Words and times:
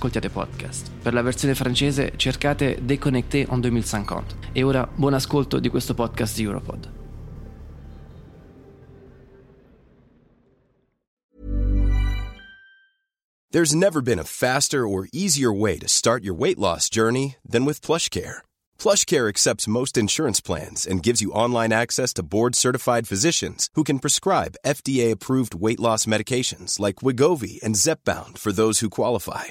ascoltiate 0.00 0.30
podcast. 0.30 0.90
Per 1.02 1.12
la 1.12 1.20
versione 1.20 1.54
francese 1.54 2.12
cercate 2.16 2.78
Déconnecté 2.82 3.46
en 3.50 3.60
2050. 3.60 4.34
E 4.52 4.62
ora 4.62 4.88
buon 4.94 5.12
ascolto 5.12 5.60
di 5.60 5.68
questo 5.68 5.92
podcast 5.92 6.38
Europod. 6.38 6.88
There's 13.52 13.74
never 13.74 14.00
been 14.00 14.20
a 14.20 14.24
faster 14.24 14.86
or 14.86 15.08
easier 15.12 15.52
way 15.52 15.76
to 15.80 15.88
start 15.88 16.22
your 16.22 16.38
weight 16.38 16.56
loss 16.56 16.88
journey 16.88 17.34
than 17.44 17.64
with 17.64 17.80
PlushCare. 17.80 18.42
PlushCare 18.78 19.28
accepts 19.28 19.66
most 19.66 19.98
insurance 19.98 20.40
plans 20.40 20.86
and 20.86 21.02
gives 21.02 21.20
you 21.20 21.32
online 21.32 21.72
access 21.72 22.12
to 22.14 22.22
board-certified 22.22 23.08
physicians 23.08 23.68
who 23.74 23.82
can 23.82 23.98
prescribe 23.98 24.54
FDA-approved 24.64 25.56
weight 25.56 25.80
loss 25.80 26.06
medications 26.06 26.78
like 26.78 27.02
Wigovi 27.02 27.60
and 27.60 27.74
Zepbound 27.74 28.38
for 28.38 28.52
those 28.52 28.78
who 28.78 28.88
qualify. 28.88 29.50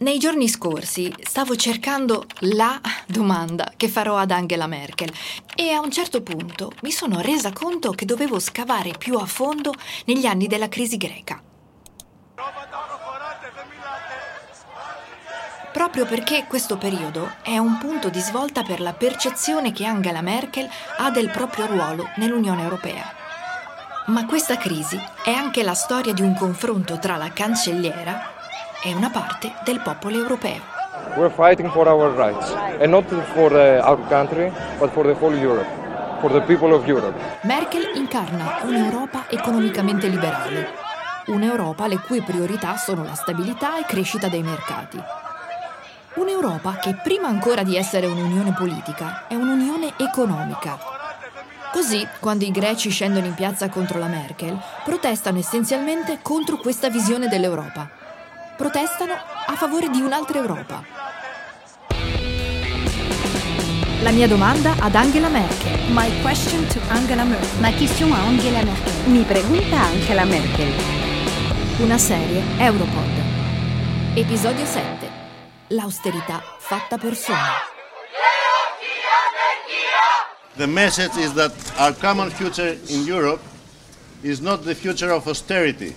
Nei 0.00 0.16
giorni 0.16 0.48
scorsi 0.48 1.12
stavo 1.20 1.56
cercando 1.56 2.24
la 2.38 2.80
domanda 3.06 3.70
che 3.76 3.86
farò 3.86 4.16
ad 4.16 4.30
Angela 4.30 4.66
Merkel 4.66 5.12
e 5.54 5.72
a 5.72 5.80
un 5.80 5.90
certo 5.90 6.22
punto 6.22 6.72
mi 6.80 6.90
sono 6.90 7.20
resa 7.20 7.52
conto 7.52 7.90
che 7.90 8.06
dovevo 8.06 8.38
scavare 8.38 8.94
più 8.96 9.18
a 9.18 9.26
fondo 9.26 9.74
negli 10.06 10.24
anni 10.24 10.46
della 10.46 10.70
crisi 10.70 10.96
greca. 10.96 11.42
Proprio 15.70 16.06
perché 16.06 16.46
questo 16.48 16.78
periodo 16.78 17.34
è 17.42 17.58
un 17.58 17.76
punto 17.76 18.08
di 18.08 18.20
svolta 18.20 18.62
per 18.62 18.80
la 18.80 18.94
percezione 18.94 19.70
che 19.72 19.84
Angela 19.84 20.22
Merkel 20.22 20.66
ha 20.96 21.10
del 21.10 21.28
proprio 21.28 21.66
ruolo 21.66 22.08
nell'Unione 22.16 22.62
Europea. 22.62 23.04
Ma 24.06 24.24
questa 24.24 24.56
crisi 24.56 24.98
è 25.22 25.30
anche 25.30 25.62
la 25.62 25.74
storia 25.74 26.14
di 26.14 26.22
un 26.22 26.34
confronto 26.34 26.98
tra 26.98 27.16
la 27.16 27.30
cancelliera 27.30 28.38
è 28.82 28.92
una 28.94 29.10
parte 29.10 29.52
del 29.62 29.80
popolo 29.82 30.16
europeo. 30.16 30.62
We're 31.16 31.30
fighting 31.30 31.70
for 31.70 31.86
our 31.86 32.14
rights 32.14 32.50
and 32.80 32.86
not 32.86 33.04
for 33.34 33.52
uh, 33.52 33.86
our 33.86 33.98
country, 34.08 34.50
but 34.78 34.90
for 34.92 35.04
the 35.04 35.12
whole 35.12 35.36
Europe, 35.36 35.68
for 36.20 36.32
the 36.32 36.40
people 36.40 36.72
of 36.72 36.86
Europe. 36.86 37.14
Merkel 37.42 37.90
incarna 37.94 38.60
un'Europa 38.62 39.26
economicamente 39.28 40.06
liberale, 40.06 40.68
un'Europa 41.26 41.86
le 41.88 41.98
cui 41.98 42.22
priorità 42.22 42.76
sono 42.78 43.04
la 43.04 43.14
stabilità 43.14 43.78
e 43.78 43.84
crescita 43.84 44.28
dei 44.28 44.42
mercati. 44.42 44.98
Un'Europa 46.14 46.76
che 46.80 46.94
prima 47.02 47.28
ancora 47.28 47.62
di 47.62 47.76
essere 47.76 48.06
un'unione 48.06 48.54
politica 48.54 49.26
è 49.28 49.34
un'unione 49.34 49.92
economica. 49.98 50.78
Così, 51.70 52.06
quando 52.18 52.44
i 52.44 52.50
greci 52.50 52.88
scendono 52.88 53.26
in 53.26 53.34
piazza 53.34 53.68
contro 53.68 53.98
la 53.98 54.06
Merkel, 54.06 54.58
protestano 54.84 55.38
essenzialmente 55.38 56.18
contro 56.22 56.56
questa 56.56 56.88
visione 56.88 57.28
dell'Europa 57.28 57.98
protestano 58.60 59.14
a 59.14 59.56
favore 59.56 59.88
di 59.88 60.02
un'altra 60.02 60.36
Europa. 60.36 60.84
La 64.02 64.10
mia 64.10 64.28
domanda 64.28 64.74
ad 64.78 64.94
Angela 64.94 65.28
Merkel. 65.28 65.90
My 65.92 66.10
question 66.20 66.66
to 66.66 66.78
Angela 66.88 67.24
Merkel. 67.24 67.58
Ma 67.60 67.72
question 67.72 68.12
a 68.12 68.18
Angela 68.18 68.62
Merkel. 68.62 68.92
Mi 69.06 69.22
pregunta 69.22 69.80
Angela 69.80 70.24
Merkel. 70.26 70.72
Una 71.78 71.96
serie 71.96 72.42
Europod. 72.58 73.08
Episodio 74.12 74.66
7. 74.66 75.08
L'austerità 75.68 76.42
fatta 76.58 76.98
persona. 76.98 77.54
The 80.56 80.66
message 80.66 81.16
is 81.16 81.32
that 81.32 81.52
our 81.78 81.94
common 81.94 82.28
future 82.28 82.78
in 82.88 83.06
Europe 83.06 83.40
is 84.20 84.40
not 84.40 84.64
the 84.64 84.74
future 84.74 85.10
of 85.10 85.26
austerity, 85.26 85.94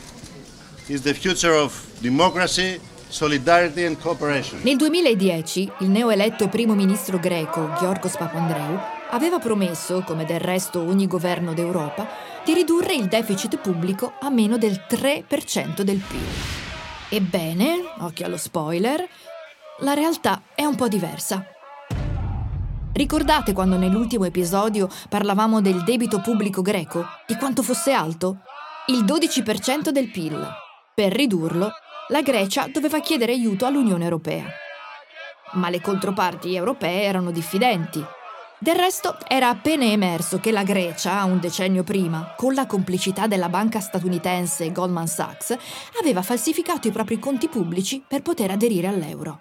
is 0.88 1.02
the 1.02 1.14
future 1.14 1.54
of 1.54 1.74
democracy, 2.00 2.80
solidarity 3.08 3.86
and 3.86 4.00
cooperation. 4.00 4.60
Nel 4.64 4.78
2010 4.78 5.72
il 5.80 5.90
neoeletto 5.90 6.48
primo 6.50 6.74
ministro 6.74 7.20
greco 7.20 7.72
Giorgos 7.80 8.18
Papandreou 8.18 8.80
aveva 9.12 9.40
promesso, 9.40 10.04
come 10.06 10.26
del 10.26 10.40
resto 10.40 10.82
ogni 10.82 11.08
governo 11.08 11.54
d'Europa, 11.54 12.08
di 12.44 12.54
ridurre 12.54 12.96
il 12.96 13.08
deficit 13.08 13.58
pubblico 13.58 14.14
a 14.20 14.30
meno 14.30 14.58
del 14.58 14.86
3% 14.90 15.82
del 15.82 15.98
PIL. 16.00 16.20
Ebbene, 17.10 17.80
occhio 18.00 18.26
allo 18.26 18.38
spoiler, 18.38 19.08
la 19.80 19.94
realtà 19.94 20.42
è 20.56 20.66
un 20.66 20.76
po' 20.76 20.88
diversa. 20.88 21.46
Ricordate 22.94 23.54
quando 23.54 23.78
nell'ultimo 23.78 24.26
episodio 24.26 24.88
parlavamo 25.10 25.62
del 25.62 25.84
debito 25.84 26.22
pubblico 26.22 26.62
greco? 26.62 27.06
Di 27.26 27.36
quanto 27.38 27.64
fosse 27.64 27.92
alto? 27.92 28.38
Il 28.88 29.04
12% 29.04 29.90
del 29.90 30.12
PIL. 30.12 30.63
Per 30.96 31.12
ridurlo, 31.12 31.72
la 32.10 32.22
Grecia 32.22 32.68
doveva 32.72 33.00
chiedere 33.00 33.32
aiuto 33.32 33.66
all'Unione 33.66 34.04
Europea. 34.04 34.46
Ma 35.54 35.70
le 35.70 35.82
controparti 35.82 36.56
europee 36.56 37.02
erano 37.02 37.32
diffidenti. 37.32 38.06
Del 38.60 38.76
resto 38.76 39.18
era 39.28 39.50
appena 39.50 39.86
emerso 39.86 40.40
che 40.40 40.52
la 40.52 40.62
Grecia, 40.62 41.24
un 41.24 41.40
decennio 41.40 41.82
prima, 41.82 42.36
con 42.38 42.54
la 42.54 42.68
complicità 42.68 43.26
della 43.26 43.50
banca 43.50 43.80
statunitense 43.80 44.72
Goldman 44.72 45.08
Sachs, 45.08 45.58
aveva 46.00 46.22
falsificato 46.22 46.88
i 46.88 46.92
propri 46.92 47.18
conti 47.18 47.48
pubblici 47.48 48.06
per 48.08 48.22
poter 48.22 48.52
aderire 48.52 48.86
all'euro. 48.86 49.40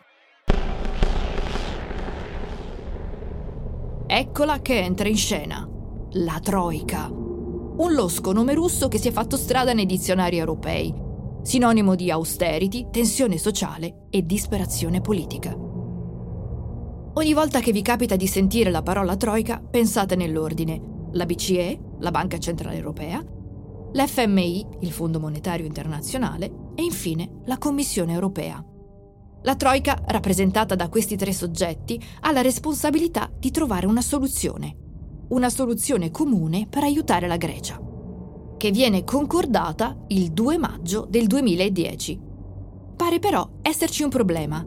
Eccola 4.06 4.60
che 4.62 4.78
entra 4.78 5.06
in 5.06 5.16
scena. 5.18 5.68
La 6.12 6.41
Troica. 6.42 7.08
Un 7.10 7.92
losco 7.92 8.32
nome 8.32 8.54
russo 8.54 8.88
che 8.88 8.96
si 8.96 9.08
è 9.08 9.12
fatto 9.12 9.36
strada 9.36 9.74
nei 9.74 9.86
dizionari 9.86 10.38
europei, 10.38 11.10
sinonimo 11.42 11.97
di 11.97 12.10
austerity, 12.10 12.88
tensione 12.91 13.36
sociale 13.36 14.06
e 14.10 14.25
disperazione 14.25 15.00
politica. 15.00 15.54
Ogni 17.14 17.34
volta 17.34 17.60
che 17.60 17.72
vi 17.72 17.82
capita 17.82 18.16
di 18.16 18.26
sentire 18.26 18.70
la 18.70 18.82
parola 18.82 19.16
Troica, 19.16 19.60
pensate 19.60 20.16
nell'ordine 20.16 20.80
la 21.12 21.26
BCE, 21.26 21.78
la 21.98 22.10
Banca 22.10 22.38
Centrale 22.38 22.76
Europea, 22.76 23.22
l'FMI, 23.92 24.66
il 24.80 24.92
Fondo 24.92 25.20
Monetario 25.20 25.66
Internazionale 25.66 26.50
e 26.75 26.82
infine 26.82 27.41
la 27.44 27.59
Commissione 27.59 28.12
Europea. 28.14 28.64
La 29.42 29.56
Troica, 29.56 30.00
rappresentata 30.06 30.74
da 30.76 30.88
questi 30.88 31.16
tre 31.16 31.32
soggetti, 31.32 32.00
ha 32.20 32.32
la 32.32 32.41
responsabilità 32.41 33.30
di 33.36 33.50
trovare 33.50 33.86
una 33.86 34.00
soluzione, 34.00 34.76
una 35.30 35.50
soluzione 35.50 36.10
comune 36.10 36.66
per 36.70 36.84
aiutare 36.84 37.26
la 37.26 37.36
Grecia 37.36 37.91
che 38.62 38.70
viene 38.70 39.03
concordata 39.03 40.04
il 40.10 40.30
2 40.30 40.56
maggio 40.56 41.04
del 41.10 41.26
2010. 41.26 42.16
Pare 42.94 43.18
però 43.18 43.59
esserci 43.60 44.04
un 44.04 44.09
problema. 44.09 44.64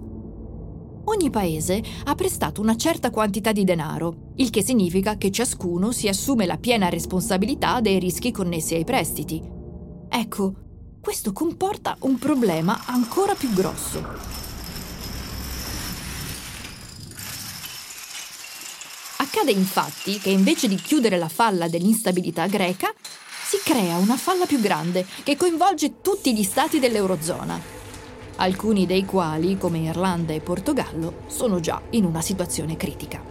Ogni 1.06 1.30
paese 1.30 1.82
ha 2.04 2.14
prestato 2.14 2.60
una 2.60 2.76
certa 2.76 3.10
quantità 3.10 3.54
di 3.54 3.64
denaro, 3.64 4.34
il 4.36 4.50
che 4.50 4.64
significa 4.64 5.16
che 5.16 5.32
ciascuno 5.32 5.94
si 5.94 6.10
assume 6.10 6.46
la 6.46 6.58
piena 6.58 6.90
responsabilità 6.90 7.80
dei 7.80 7.98
rischi 7.98 8.32
connessi 8.32 8.76
ai 8.76 8.84
prestiti. 8.84 9.42
Ecco, 10.10 10.54
questo 11.00 11.32
comporta 11.32 11.96
un 12.02 12.20
problema 12.20 12.82
ancora 12.88 13.34
più 13.34 13.54
grosso. 13.54 14.04
Accade 19.20 19.52
infatti 19.52 20.20
che 20.20 20.32
invece 20.32 20.68
di 20.68 20.76
chiudere 20.76 21.18
la 21.18 21.30
falla 21.30 21.70
dell'instabilità 21.70 22.46
greca, 22.48 22.94
si 23.48 23.58
crea 23.64 23.98
una 23.98 24.18
falla 24.18 24.48
più 24.48 24.60
grande 24.60 25.06
che 25.22 25.38
coinvolge 25.38 26.02
tutti 26.02 26.34
gli 26.34 26.42
stati 26.42 26.80
dell'Eurozona, 26.80 27.62
alcuni 28.38 28.88
dei 28.88 29.06
quali, 29.06 29.56
come 29.56 29.78
Irlanda 29.78 30.34
e 30.34 30.40
Portogallo, 30.40 31.18
sono 31.28 31.60
già 31.60 31.80
in 31.92 32.06
una 32.06 32.22
situazione 32.22 32.76
critica. 32.76 33.22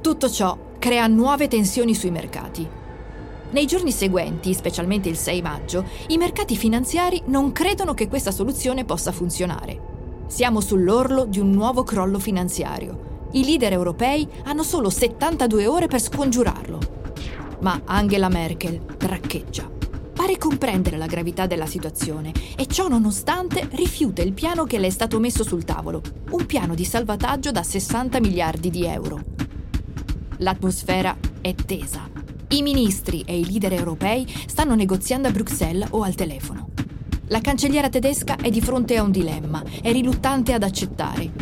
Tutto 0.00 0.30
ciò 0.30 0.56
crea 0.78 1.08
nuove 1.08 1.48
tensioni 1.48 1.92
sui 1.92 2.12
mercati. 2.12 2.64
Nei 3.50 3.66
giorni 3.66 3.90
seguenti, 3.90 4.54
specialmente 4.54 5.08
il 5.08 5.16
6 5.16 5.42
maggio, 5.42 5.84
i 6.08 6.16
mercati 6.16 6.56
finanziari 6.56 7.20
non 7.26 7.50
credono 7.50 7.94
che 7.94 8.06
questa 8.06 8.30
soluzione 8.30 8.84
possa 8.84 9.10
funzionare. 9.10 10.22
Siamo 10.28 10.60
sull'orlo 10.60 11.24
di 11.24 11.40
un 11.40 11.50
nuovo 11.50 11.82
crollo 11.82 12.20
finanziario. 12.20 13.28
I 13.32 13.44
leader 13.44 13.72
europei 13.72 14.28
hanno 14.44 14.62
solo 14.62 14.88
72 14.88 15.66
ore 15.66 15.88
per 15.88 16.00
scongiurarlo. 16.00 17.03
Ma 17.64 17.80
Angela 17.86 18.28
Merkel 18.28 18.84
traccheggia. 18.98 19.66
Pare 20.12 20.36
comprendere 20.36 20.98
la 20.98 21.06
gravità 21.06 21.46
della 21.46 21.64
situazione 21.64 22.30
e 22.56 22.66
ciò 22.66 22.88
nonostante 22.88 23.70
rifiuta 23.72 24.20
il 24.20 24.34
piano 24.34 24.64
che 24.64 24.78
le 24.78 24.88
è 24.88 24.90
stato 24.90 25.18
messo 25.18 25.44
sul 25.44 25.64
tavolo, 25.64 26.02
un 26.32 26.44
piano 26.44 26.74
di 26.74 26.84
salvataggio 26.84 27.52
da 27.52 27.62
60 27.62 28.20
miliardi 28.20 28.68
di 28.68 28.84
euro. 28.84 29.18
L'atmosfera 30.38 31.16
è 31.40 31.54
tesa. 31.54 32.06
I 32.48 32.60
ministri 32.60 33.22
e 33.26 33.38
i 33.38 33.46
leader 33.46 33.72
europei 33.72 34.30
stanno 34.46 34.74
negoziando 34.74 35.28
a 35.28 35.32
Bruxelles 35.32 35.88
o 35.92 36.02
al 36.02 36.14
telefono. 36.14 36.68
La 37.28 37.40
cancelliera 37.40 37.88
tedesca 37.88 38.36
è 38.36 38.50
di 38.50 38.60
fronte 38.60 38.98
a 38.98 39.02
un 39.02 39.10
dilemma, 39.10 39.62
è 39.80 39.90
riluttante 39.90 40.52
ad 40.52 40.64
accettare. 40.64 41.32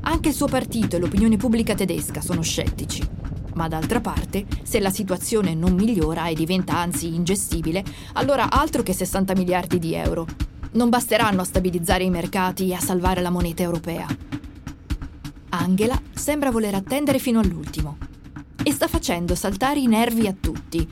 Anche 0.00 0.28
il 0.28 0.34
suo 0.34 0.46
partito 0.46 0.96
e 0.96 0.98
l'opinione 0.98 1.38
pubblica 1.38 1.74
tedesca 1.74 2.20
sono 2.20 2.42
scettici. 2.42 3.19
Ma 3.60 3.68
d'altra 3.68 4.00
parte, 4.00 4.46
se 4.62 4.80
la 4.80 4.88
situazione 4.88 5.54
non 5.54 5.74
migliora 5.74 6.28
e 6.28 6.34
diventa 6.34 6.78
anzi 6.78 7.14
ingestibile, 7.14 7.84
allora 8.14 8.50
altro 8.50 8.82
che 8.82 8.94
60 8.94 9.34
miliardi 9.34 9.78
di 9.78 9.92
euro. 9.92 10.26
Non 10.72 10.88
basteranno 10.88 11.42
a 11.42 11.44
stabilizzare 11.44 12.04
i 12.04 12.08
mercati 12.08 12.70
e 12.70 12.72
a 12.72 12.80
salvare 12.80 13.20
la 13.20 13.28
moneta 13.28 13.62
europea. 13.62 14.06
Angela 15.50 16.00
sembra 16.14 16.50
voler 16.50 16.74
attendere 16.74 17.18
fino 17.18 17.38
all'ultimo 17.38 17.98
e 18.62 18.72
sta 18.72 18.88
facendo 18.88 19.34
saltare 19.34 19.78
i 19.78 19.86
nervi 19.86 20.26
a 20.26 20.34
tutti. 20.40 20.88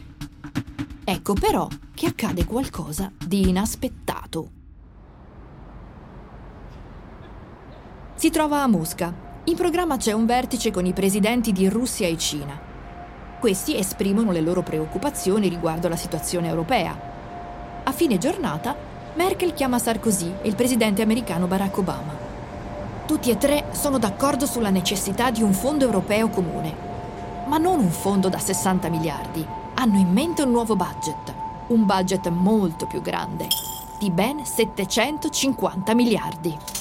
Ecco 1.05 1.32
però 1.32 1.67
che 1.94 2.05
accade 2.05 2.44
qualcosa 2.44 3.11
di 3.17 3.49
inaspettato. 3.49 4.50
Si 8.14 8.29
trova 8.29 8.62
a 8.62 8.67
Mosca. 8.67 9.28
In 9.49 9.56
programma 9.56 9.97
c'è 9.97 10.12
un 10.12 10.27
vertice 10.27 10.71
con 10.71 10.85
i 10.85 10.93
presidenti 10.93 11.53
di 11.53 11.71
Russia 11.71 12.06
e 12.06 12.19
Cina. 12.19 12.61
Questi 13.41 13.79
esprimono 13.79 14.31
le 14.31 14.43
loro 14.43 14.62
preoccupazioni 14.62 15.49
riguardo 15.49 15.89
la 15.89 15.97
situazione 15.97 16.49
europea. 16.49 16.95
A 17.83 17.91
fine 17.93 18.19
giornata, 18.19 18.77
Merkel 19.15 19.55
chiama 19.55 19.79
Sarkozy 19.79 20.35
e 20.43 20.49
il 20.49 20.55
presidente 20.55 21.00
americano 21.00 21.47
Barack 21.47 21.79
Obama. 21.79 22.15
Tutti 23.06 23.31
e 23.31 23.39
tre 23.39 23.69
sono 23.73 23.99
d'accordo 23.99 24.45
sulla 24.45 24.69
necessità 24.69 25.31
di 25.31 25.43
un 25.43 25.55
fondo 25.55 25.87
europeo 25.87 26.29
comune, 26.29 26.75
ma 27.47 27.56
non 27.56 27.79
un 27.79 27.91
fondo 27.91 28.29
da 28.29 28.39
60 28.39 28.91
miliardi. 28.91 29.47
Hanno 29.77 29.97
in 29.97 30.12
mente 30.12 30.43
un 30.43 30.50
nuovo 30.50 30.77
budget, 30.77 31.35
un 31.69 31.87
budget 31.87 32.29
molto 32.29 32.85
più 32.85 33.00
grande, 33.00 33.47
di 33.99 34.11
ben 34.11 34.45
750 34.45 35.95
miliardi. 35.95 36.78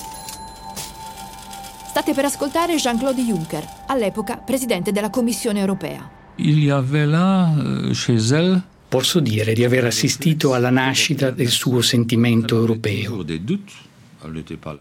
State 1.97 2.13
per 2.13 2.25
ascoltare 2.25 2.75
Jean-Claude 2.75 3.23
Juncker, 3.23 3.67
all'epoca 3.87 4.37
presidente 4.37 4.91
della 4.91 5.09
Commissione 5.09 5.59
europea. 5.59 6.07
Il 6.35 6.63
y 6.63 6.69
avait 6.69 7.07
là, 7.07 7.51
euh, 7.57 7.91
chez 7.91 8.31
elle, 8.33 8.61
Posso 8.87 9.19
dire 9.19 9.53
di 9.53 9.63
aver 9.65 9.85
assistito 9.85 10.53
alla 10.53 10.69
nascita 10.69 11.31
del 11.31 11.49
suo 11.49 11.81
sentimento 11.81 12.55
europeo. 12.55 13.25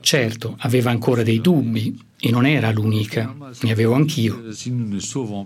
Certo, 0.01 0.57
aveva 0.59 0.91
ancora 0.91 1.23
dei 1.23 1.41
dubbi 1.41 1.99
e 2.21 2.31
non 2.31 2.45
era 2.45 2.71
l'unica, 2.71 3.35
ne 3.62 3.71
avevo 3.73 3.95
anch'io. 3.95 4.43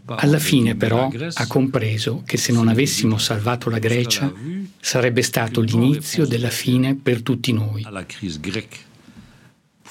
Alla 0.07 0.39
fine 0.41 0.75
però 0.75 1.09
ha 1.35 1.47
compreso 1.47 2.23
che 2.27 2.37
se 2.37 2.53
non 2.53 2.67
avessimo 2.67 3.17
salvato 3.17 3.71
la 3.71 3.79
Grecia 3.79 4.33
sarebbe 4.81 5.23
stato 5.23 5.61
l'inizio 5.61 6.27
della 6.27 6.51
fine 6.51 6.97
per 6.97 7.23
tutti 7.23 7.53
noi. 7.53 7.87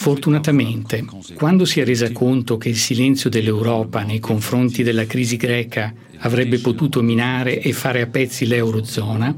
Fortunatamente, 0.02 1.04
quando 1.36 1.66
si 1.66 1.82
è 1.82 1.84
resa 1.84 2.10
conto 2.14 2.56
che 2.56 2.70
il 2.70 2.78
silenzio 2.78 3.30
dell'Europa 3.30 4.02
nei 4.02 4.20
confronti 4.20 4.82
della 4.82 5.06
crisi 5.06 5.36
greca 5.36 5.94
avrebbe 6.20 6.60
potuto 6.60 7.02
minare 7.02 7.60
e 7.60 7.74
fare 7.74 8.00
a 8.00 8.08
pezzi 8.08 8.46
l'Eurozona, 8.46 9.36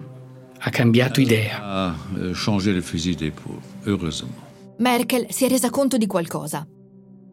ha 0.60 0.69
cambiato 0.69 1.19
idea. 1.19 1.96
Heureusement. 3.86 4.36
Merkel 4.78 5.25
si 5.30 5.46
è 5.46 5.50
resa 5.50 5.72
conto 5.72 5.98
di 5.98 6.06
qualcosa. 6.06 6.63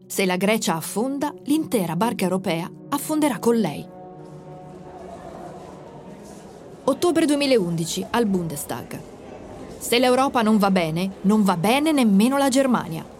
Se 0.07 0.25
la 0.25 0.35
Grecia 0.35 0.75
affonda, 0.75 1.31
l'intera 1.45 1.95
barca 1.95 2.23
europea 2.23 2.67
affonderà 2.89 3.37
con 3.37 3.57
lei. 3.57 3.85
Ottobre 6.85 7.25
2011 7.27 8.05
al 8.09 8.25
Bundestag. 8.25 8.99
Se 9.77 9.99
l'Europa 9.99 10.41
non 10.41 10.57
va 10.57 10.71
bene, 10.71 11.11
non 11.21 11.43
va 11.43 11.55
bene 11.57 11.91
nemmeno 11.91 12.35
la 12.35 12.49
Germania. 12.49 13.17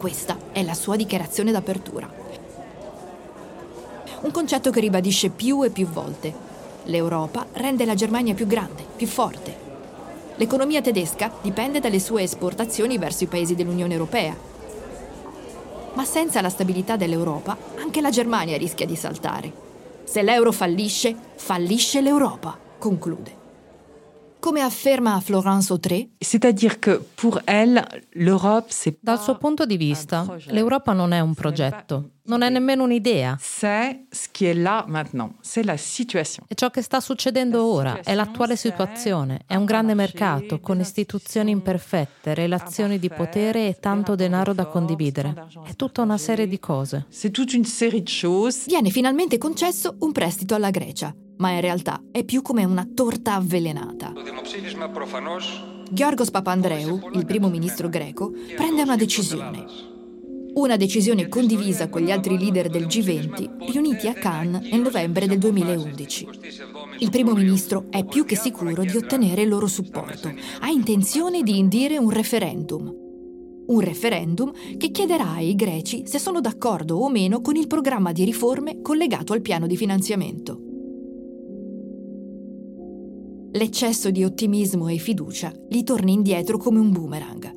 Questa 0.00 0.38
è 0.52 0.62
la 0.62 0.72
sua 0.72 0.96
dichiarazione 0.96 1.52
d'apertura. 1.52 2.10
Un 4.22 4.30
concetto 4.30 4.70
che 4.70 4.80
ribadisce 4.80 5.28
più 5.28 5.62
e 5.62 5.68
più 5.68 5.86
volte. 5.86 6.32
L'Europa 6.84 7.44
rende 7.52 7.84
la 7.84 7.92
Germania 7.92 8.32
più 8.32 8.46
grande, 8.46 8.82
più 8.96 9.06
forte. 9.06 9.54
L'economia 10.36 10.80
tedesca 10.80 11.30
dipende 11.42 11.80
dalle 11.80 12.00
sue 12.00 12.22
esportazioni 12.22 12.96
verso 12.96 13.24
i 13.24 13.26
paesi 13.26 13.54
dell'Unione 13.54 13.92
Europea. 13.92 14.34
Ma 15.92 16.04
senza 16.06 16.40
la 16.40 16.48
stabilità 16.48 16.96
dell'Europa, 16.96 17.54
anche 17.78 18.00
la 18.00 18.08
Germania 18.08 18.56
rischia 18.56 18.86
di 18.86 18.96
saltare. 18.96 19.52
Se 20.04 20.22
l'euro 20.22 20.50
fallisce, 20.50 21.14
fallisce 21.34 22.00
l'Europa, 22.00 22.56
conclude. 22.78 23.39
Come 24.40 24.62
afferma 24.62 25.20
Florence 25.20 25.70
Autré, 25.70 26.08
C'est-à-dire 26.18 26.80
que 26.80 27.02
pour 27.16 27.40
elle, 27.46 27.84
l'Europe, 28.14 28.70
c'est 28.70 28.96
Dal 29.02 29.20
suo 29.20 29.36
punto 29.36 29.66
di 29.66 29.76
vista, 29.76 30.26
l'Europa 30.46 30.94
non 30.94 31.12
è 31.12 31.20
un 31.20 31.34
progetto, 31.34 32.12
non 32.24 32.40
è 32.40 32.48
nemmeno 32.48 32.84
un'idea. 32.84 33.36
C'est 33.38 34.06
ce 34.10 34.28
qui 34.32 34.46
est 34.46 34.56
là 34.56 34.86
maintenant, 34.88 35.34
c'est 35.42 35.64
la 35.64 35.76
situation. 35.76 36.46
È 36.48 36.54
ciò 36.54 36.70
che 36.70 36.80
sta 36.80 37.00
succedendo 37.00 37.62
ora, 37.64 38.00
è 38.02 38.14
l'attuale 38.14 38.56
situazione, 38.56 39.42
è 39.46 39.56
un 39.56 39.66
grande 39.66 39.92
mercato 39.92 40.58
con 40.60 40.80
istituzioni 40.80 41.50
imperfette, 41.50 42.32
relazioni 42.32 42.98
di 42.98 43.10
potere 43.10 43.68
e 43.68 43.76
tanto 43.78 44.14
denaro 44.14 44.54
da 44.54 44.64
condividere. 44.64 45.34
È 45.66 45.74
tutta 45.76 46.00
una 46.00 46.16
serie 46.16 46.46
di 46.46 46.58
cose. 46.58 47.04
C'est 47.10 47.32
toute 47.32 47.54
une 47.54 47.66
série 47.66 48.02
de 48.02 48.10
choses. 48.10 48.64
viene 48.66 48.88
finalmente 48.88 49.36
concesso 49.36 49.96
un 49.98 50.12
prestito 50.12 50.54
alla 50.54 50.70
Grecia, 50.70 51.14
ma 51.40 51.52
in 51.52 51.60
realtà 51.60 52.02
è 52.10 52.22
più 52.24 52.42
come 52.42 52.64
una 52.64 52.86
torta 52.94 53.34
avvelenata. 53.34 54.12
Giorgos 55.90 56.30
Papandreou, 56.30 57.10
il 57.14 57.26
primo 57.26 57.48
ministro 57.48 57.88
greco, 57.88 58.32
prende 58.54 58.82
una 58.82 58.96
decisione. 58.96 59.88
Una 60.52 60.76
decisione 60.76 61.28
condivisa 61.28 61.88
con 61.88 62.02
gli 62.02 62.10
altri 62.10 62.38
leader 62.38 62.68
del 62.68 62.86
G20 62.86 63.70
riuniti 63.70 64.08
a 64.08 64.12
Cannes 64.12 64.68
nel 64.70 64.80
novembre 64.80 65.26
del 65.26 65.38
2011. 65.38 66.28
Il 66.98 67.10
primo 67.10 67.32
ministro 67.32 67.86
è 67.88 68.04
più 68.04 68.24
che 68.24 68.36
sicuro 68.36 68.82
di 68.82 68.96
ottenere 68.96 69.42
il 69.42 69.48
loro 69.48 69.68
supporto. 69.68 70.32
Ha 70.60 70.68
intenzione 70.68 71.42
di 71.42 71.56
indire 71.56 71.98
un 71.98 72.10
referendum. 72.10 72.94
Un 73.66 73.80
referendum 73.80 74.52
che 74.76 74.90
chiederà 74.90 75.30
ai 75.30 75.54
greci 75.54 76.02
se 76.06 76.18
sono 76.18 76.40
d'accordo 76.40 76.96
o 76.96 77.08
meno 77.08 77.40
con 77.40 77.54
il 77.54 77.68
programma 77.68 78.10
di 78.10 78.24
riforme 78.24 78.80
collegato 78.82 79.32
al 79.32 79.42
piano 79.42 79.68
di 79.68 79.76
finanziamento. 79.76 80.69
L'eccesso 83.52 84.12
di 84.12 84.22
ottimismo 84.22 84.86
e 84.86 84.98
fiducia 84.98 85.52
gli 85.68 85.82
torna 85.82 86.10
indietro 86.10 86.56
come 86.56 86.78
un 86.78 86.92
boomerang. 86.92 87.52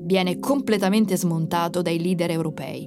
Viene 0.00 0.38
completamente 0.38 1.16
smontato 1.16 1.80
dai 1.80 1.98
leader 1.98 2.30
europei. 2.30 2.86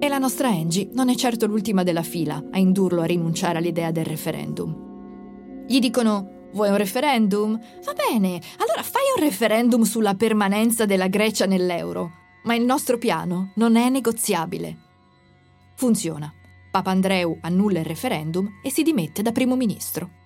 E 0.00 0.08
la 0.08 0.18
nostra 0.18 0.48
Angie 0.48 0.88
non 0.94 1.10
è 1.10 1.14
certo 1.14 1.46
l'ultima 1.46 1.84
della 1.84 2.02
fila 2.02 2.42
a 2.50 2.58
indurlo 2.58 3.02
a 3.02 3.04
rinunciare 3.06 3.58
all'idea 3.58 3.92
del 3.92 4.04
referendum. 4.04 5.64
Gli 5.68 5.78
dicono: 5.78 6.48
Vuoi 6.54 6.70
un 6.70 6.76
referendum? 6.76 7.56
Va 7.84 7.92
bene, 7.92 8.40
allora 8.58 8.82
fai 8.82 9.02
un 9.16 9.22
referendum 9.22 9.82
sulla 9.82 10.16
permanenza 10.16 10.86
della 10.86 11.06
Grecia 11.06 11.46
nell'euro. 11.46 12.10
Ma 12.42 12.56
il 12.56 12.64
nostro 12.64 12.98
piano 12.98 13.52
non 13.54 13.76
è 13.76 13.88
negoziabile. 13.88 14.76
Funziona. 15.76 16.32
Papandreou 16.72 17.38
annulla 17.42 17.78
il 17.78 17.84
referendum 17.84 18.48
e 18.60 18.72
si 18.72 18.82
dimette 18.82 19.22
da 19.22 19.30
primo 19.30 19.54
ministro. 19.54 20.21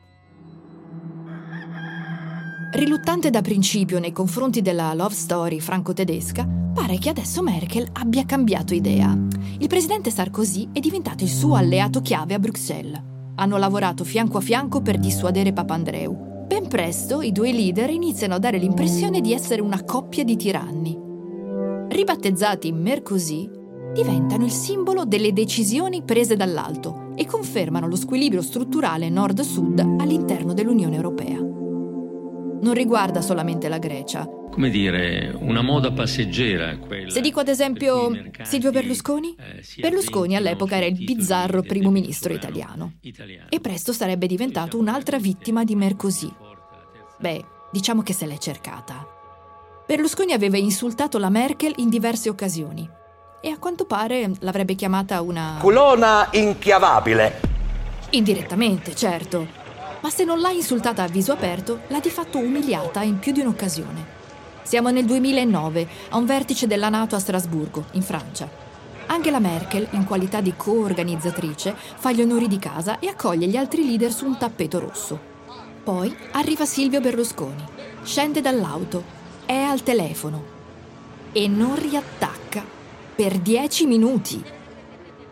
Riluttante 2.72 3.30
da 3.30 3.40
principio 3.42 3.98
nei 3.98 4.12
confronti 4.12 4.60
della 4.60 4.92
love 4.92 5.14
story 5.14 5.60
franco-tedesca, 5.60 6.46
pare 6.74 6.98
che 6.98 7.08
adesso 7.08 7.42
Merkel 7.42 7.86
abbia 7.92 8.26
cambiato 8.26 8.74
idea. 8.74 9.16
Il 9.58 9.68
presidente 9.68 10.10
Sarkozy 10.10 10.68
è 10.72 10.80
diventato 10.80 11.24
il 11.24 11.30
suo 11.30 11.54
alleato 11.54 12.02
chiave 12.02 12.34
a 12.34 12.38
Bruxelles. 12.38 13.00
Hanno 13.36 13.56
lavorato 13.56 14.04
fianco 14.04 14.38
a 14.38 14.42
fianco 14.42 14.82
per 14.82 14.98
dissuadere 14.98 15.52
Papandreou. 15.52 16.44
Ben 16.46 16.68
presto 16.68 17.22
i 17.22 17.32
due 17.32 17.52
leader 17.52 17.88
iniziano 17.90 18.34
a 18.34 18.38
dare 18.38 18.58
l'impressione 18.58 19.20
di 19.20 19.32
essere 19.32 19.62
una 19.62 19.82
coppia 19.84 20.24
di 20.24 20.36
tiranni. 20.36 20.98
Ribattezzati 21.88 22.72
Mercosì, 22.72 23.48
diventano 23.94 24.44
il 24.44 24.50
simbolo 24.52 25.04
delle 25.04 25.32
decisioni 25.32 26.02
prese 26.02 26.36
dall'alto, 26.36 27.12
e 27.14 27.24
confermano 27.24 27.88
lo 27.88 27.96
squilibrio 27.96 28.42
strutturale 28.42 29.08
nord-sud 29.08 29.78
all'interno 29.78 30.52
dell'Unione 30.52 30.96
Europea. 30.96 31.45
Non 32.60 32.74
riguarda 32.74 33.20
solamente 33.20 33.68
la 33.68 33.78
Grecia. 33.78 34.26
Come 34.50 34.70
dire, 34.70 35.34
una 35.38 35.60
moda 35.60 35.92
passeggera. 35.92 36.78
Se 37.08 37.20
dico 37.20 37.40
ad 37.40 37.48
esempio 37.48 38.10
Silvio 38.42 38.70
Berlusconi? 38.70 39.36
Eh, 39.38 39.62
Berlusconi 39.80 40.34
all'epoca 40.34 40.76
era 40.76 40.86
il 40.86 40.94
bizzarro 40.94 41.62
primo 41.62 41.90
ministro 41.90 42.32
italiano 42.32 42.94
e 43.48 43.60
presto 43.60 43.92
sarebbe 43.92 44.26
diventato 44.26 44.78
un'altra 44.78 45.18
vittima 45.18 45.64
di 45.64 45.74
Mercosì. 45.74 46.32
Beh, 47.18 47.44
diciamo 47.70 48.02
che 48.02 48.14
se 48.14 48.26
l'è 48.26 48.38
cercata. 48.38 49.06
Berlusconi 49.86 50.32
aveva 50.32 50.56
insultato 50.56 51.18
la 51.18 51.28
Merkel 51.28 51.74
in 51.76 51.88
diverse 51.90 52.28
occasioni 52.28 52.88
e 53.40 53.50
a 53.50 53.58
quanto 53.58 53.84
pare 53.84 54.30
l'avrebbe 54.40 54.74
chiamata 54.74 55.20
una... 55.20 55.58
Culona 55.60 56.28
inchiavabile. 56.32 57.40
Indirettamente, 58.10 58.94
certo. 58.94 59.64
Ma 60.06 60.12
se 60.12 60.22
non 60.22 60.38
l'ha 60.38 60.50
insultata 60.50 61.02
a 61.02 61.08
viso 61.08 61.32
aperto, 61.32 61.80
l'ha 61.88 61.98
di 61.98 62.10
fatto 62.10 62.38
umiliata 62.38 63.02
in 63.02 63.18
più 63.18 63.32
di 63.32 63.40
un'occasione. 63.40 64.06
Siamo 64.62 64.90
nel 64.90 65.04
2009, 65.04 65.88
a 66.10 66.16
un 66.16 66.24
vertice 66.24 66.68
della 66.68 66.88
Nato 66.88 67.16
a 67.16 67.18
Strasburgo, 67.18 67.86
in 67.94 68.02
Francia. 68.02 68.48
Angela 69.06 69.40
Merkel, 69.40 69.88
in 69.90 70.04
qualità 70.04 70.40
di 70.40 70.54
co-organizzatrice, 70.56 71.74
fa 71.76 72.12
gli 72.12 72.22
onori 72.22 72.46
di 72.46 72.60
casa 72.60 73.00
e 73.00 73.08
accoglie 73.08 73.48
gli 73.48 73.56
altri 73.56 73.84
leader 73.84 74.12
su 74.12 74.26
un 74.26 74.38
tappeto 74.38 74.78
rosso. 74.78 75.18
Poi 75.82 76.16
arriva 76.34 76.64
Silvio 76.64 77.00
Berlusconi, 77.00 77.64
scende 78.04 78.40
dall'auto, 78.40 79.02
è 79.44 79.58
al 79.58 79.82
telefono 79.82 80.44
e 81.32 81.48
non 81.48 81.74
riattacca 81.74 82.62
per 83.16 83.38
dieci 83.38 83.86
minuti. 83.86 84.40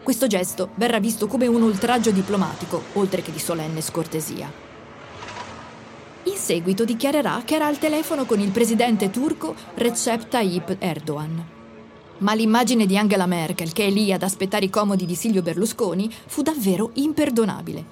Questo 0.05 0.27
gesto 0.27 0.69
verrà 0.75 1.01
visto 1.01 1.27
come 1.27 1.47
un 1.47 1.63
oltraggio 1.63 2.11
diplomatico, 2.11 2.83
oltre 2.93 3.23
che 3.23 3.33
di 3.33 3.39
solenne 3.39 3.81
scortesia. 3.81 4.53
In 6.25 6.37
seguito 6.37 6.85
dichiarerà 6.85 7.41
che 7.43 7.55
era 7.55 7.65
al 7.65 7.79
telefono 7.79 8.27
con 8.27 8.39
il 8.39 8.51
presidente 8.51 9.09
turco 9.09 9.55
Recep 9.75 10.29
Tayyip 10.29 10.77
Erdogan. 10.79 11.43
Ma 12.19 12.35
l'immagine 12.35 12.85
di 12.85 12.99
Angela 12.99 13.25
Merkel, 13.25 13.73
che 13.73 13.87
è 13.87 13.91
lì 13.91 14.13
ad 14.13 14.23
aspettare 14.23 14.67
i 14.67 14.71
comodi 14.71 15.07
di 15.07 15.15
Silvio 15.15 15.41
Berlusconi, 15.41 16.13
fu 16.27 16.43
davvero 16.43 16.91
imperdonabile. 16.93 17.85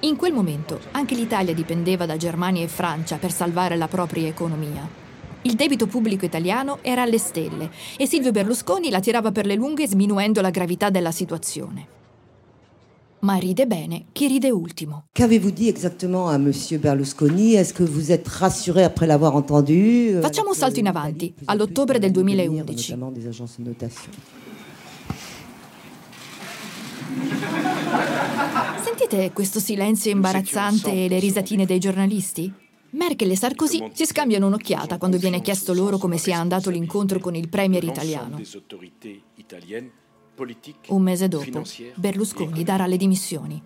In 0.00 0.14
quel 0.14 0.32
momento 0.32 0.78
anche 0.92 1.16
l'Italia 1.16 1.52
dipendeva 1.52 2.06
da 2.06 2.16
Germania 2.16 2.62
e 2.62 2.68
Francia 2.68 3.16
per 3.16 3.32
salvare 3.32 3.76
la 3.76 3.88
propria 3.88 4.28
economia. 4.28 4.99
Il 5.42 5.54
debito 5.54 5.86
pubblico 5.86 6.26
italiano 6.26 6.80
era 6.82 7.00
alle 7.00 7.16
stelle 7.16 7.70
e 7.96 8.06
Silvio 8.06 8.30
Berlusconi 8.30 8.90
la 8.90 9.00
tirava 9.00 9.32
per 9.32 9.46
le 9.46 9.54
lunghe 9.54 9.86
sminuendo 9.86 10.42
la 10.42 10.50
gravità 10.50 10.90
della 10.90 11.12
situazione. 11.12 11.98
Ma 13.20 13.36
ride 13.36 13.66
bene 13.66 14.06
chi 14.12 14.26
ride 14.26 14.50
ultimo. 14.50 15.04
Qu'avez-vous 15.12 15.50
dit 15.50 15.68
exactement 15.68 16.28
à 16.28 16.36
monsieur 16.36 16.78
Berlusconi 16.78 17.54
Est-ce 17.54 17.72
que 17.72 17.84
vous 17.84 18.10
êtes 18.10 18.28
rassuré 18.28 18.82
après 18.84 19.06
l'avoir 19.06 19.34
entendu 19.34 20.18
Facciamo 20.20 20.50
un 20.50 20.56
salto 20.56 20.78
in 20.78 20.86
avanti, 20.86 21.34
all'ottobre 21.46 21.98
del 21.98 22.10
2011. 22.10 22.90
Notamment 22.90 23.10
des 23.10 23.26
agences 23.26 23.58
de 23.58 23.68
notation. 23.68 24.12
Sentite 28.82 29.32
questo 29.32 29.58
silenzio 29.58 30.10
imbarazzante 30.10 30.92
e 30.92 31.08
le 31.08 31.18
risatine 31.18 31.64
dei 31.64 31.78
giornalisti? 31.78 32.59
Merkel 32.92 33.30
e 33.30 33.36
Sarkozy 33.36 33.90
si 33.92 34.04
scambiano 34.04 34.46
un'occhiata 34.46 34.98
quando 34.98 35.16
viene 35.16 35.40
chiesto 35.40 35.72
loro 35.72 35.96
come 35.96 36.18
sia 36.18 36.38
andato 36.38 36.70
l'incontro 36.70 37.20
con 37.20 37.36
il 37.36 37.48
premier 37.48 37.84
italiano. 37.84 38.40
Un 40.88 41.02
mese 41.02 41.28
dopo, 41.28 41.62
Berlusconi 41.94 42.64
darà 42.64 42.86
le 42.86 42.96
dimissioni. 42.96 43.62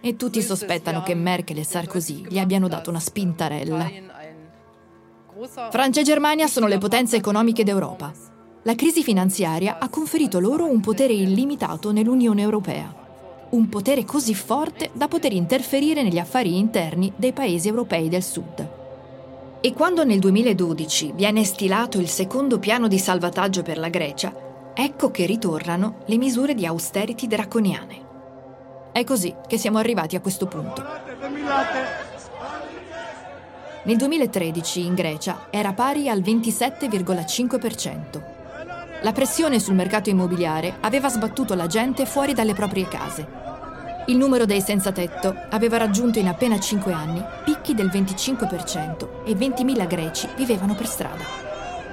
E 0.00 0.16
tutti 0.16 0.42
sospettano 0.42 1.02
che 1.02 1.14
Merkel 1.14 1.58
e 1.58 1.64
Sarkozy 1.64 2.26
gli 2.28 2.38
abbiano 2.38 2.68
dato 2.68 2.90
una 2.90 3.00
spintarella. 3.00 3.90
Francia 5.70 6.00
e 6.00 6.04
Germania 6.04 6.46
sono 6.46 6.66
le 6.66 6.78
potenze 6.78 7.16
economiche 7.16 7.64
d'Europa. 7.64 8.12
La 8.64 8.74
crisi 8.76 9.02
finanziaria 9.02 9.78
ha 9.78 9.88
conferito 9.88 10.38
loro 10.38 10.70
un 10.70 10.80
potere 10.80 11.14
illimitato 11.14 11.90
nell'Unione 11.90 12.42
Europea. 12.42 13.01
Un 13.52 13.68
potere 13.68 14.04
così 14.06 14.34
forte 14.34 14.88
da 14.94 15.08
poter 15.08 15.34
interferire 15.34 16.02
negli 16.02 16.18
affari 16.18 16.56
interni 16.56 17.12
dei 17.14 17.34
paesi 17.34 17.68
europei 17.68 18.08
del 18.08 18.22
Sud. 18.22 18.66
E 19.60 19.74
quando 19.74 20.06
nel 20.06 20.20
2012 20.20 21.12
viene 21.14 21.44
stilato 21.44 21.98
il 21.98 22.08
secondo 22.08 22.58
piano 22.58 22.88
di 22.88 22.98
salvataggio 22.98 23.62
per 23.62 23.76
la 23.76 23.90
Grecia, 23.90 24.32
ecco 24.72 25.10
che 25.10 25.26
ritornano 25.26 25.96
le 26.06 26.16
misure 26.16 26.54
di 26.54 26.64
austerity 26.64 27.26
draconiane. 27.26 28.00
È 28.90 29.04
così 29.04 29.34
che 29.46 29.58
siamo 29.58 29.76
arrivati 29.76 30.16
a 30.16 30.22
questo 30.22 30.46
punto. 30.46 30.82
Nel 33.82 33.96
2013 33.98 34.86
in 34.86 34.94
Grecia 34.94 35.48
era 35.50 35.74
pari 35.74 36.08
al 36.08 36.22
27,5%. 36.22 38.22
La 39.02 39.12
pressione 39.12 39.60
sul 39.60 39.74
mercato 39.74 40.08
immobiliare 40.08 40.76
aveva 40.80 41.10
sbattuto 41.10 41.54
la 41.54 41.66
gente 41.66 42.06
fuori 42.06 42.32
dalle 42.32 42.54
proprie 42.54 42.88
case. 42.88 43.41
Il 44.06 44.16
numero 44.16 44.46
dei 44.46 44.60
senza 44.60 44.90
tetto 44.90 45.32
aveva 45.50 45.76
raggiunto 45.76 46.18
in 46.18 46.26
appena 46.26 46.58
5 46.58 46.92
anni 46.92 47.24
picchi 47.44 47.72
del 47.72 47.86
25% 47.86 49.24
e 49.24 49.32
20.000 49.34 49.86
greci 49.86 50.28
vivevano 50.36 50.74
per 50.74 50.88
strada. 50.88 51.24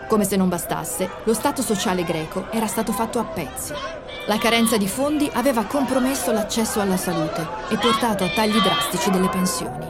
Come 0.07 0.23
se 0.23 0.35
non 0.35 0.49
bastasse, 0.49 1.07
lo 1.23 1.35
Stato 1.35 1.61
sociale 1.61 2.03
greco 2.03 2.47
era 2.49 2.65
stato 2.65 2.91
fatto 2.93 3.19
a 3.19 3.25
pezzi. 3.25 3.73
La 4.25 4.39
carenza 4.39 4.75
di 4.75 4.87
fondi 4.87 5.29
aveva 5.33 5.65
compromesso 5.65 6.31
l'accesso 6.31 6.81
alla 6.81 6.97
salute 6.97 7.47
e 7.69 7.77
portato 7.77 8.23
a 8.23 8.29
tagli 8.29 8.59
drastici 8.59 9.11
delle 9.11 9.29
pensioni. 9.29 9.85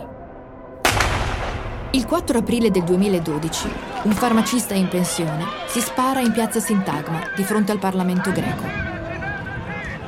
Il 1.91 2.05
4 2.05 2.37
aprile 2.37 2.69
del 2.69 2.83
2012, 2.83 3.69
un 4.03 4.11
farmacista 4.11 4.73
in 4.73 4.89
pensione 4.89 5.45
si 5.67 5.79
spara 5.79 6.19
in 6.19 6.33
piazza 6.33 6.59
Sintagma 6.59 7.31
di 7.33 7.43
fronte 7.43 7.71
al 7.71 7.79
Parlamento 7.79 8.31
greco. 8.31 8.88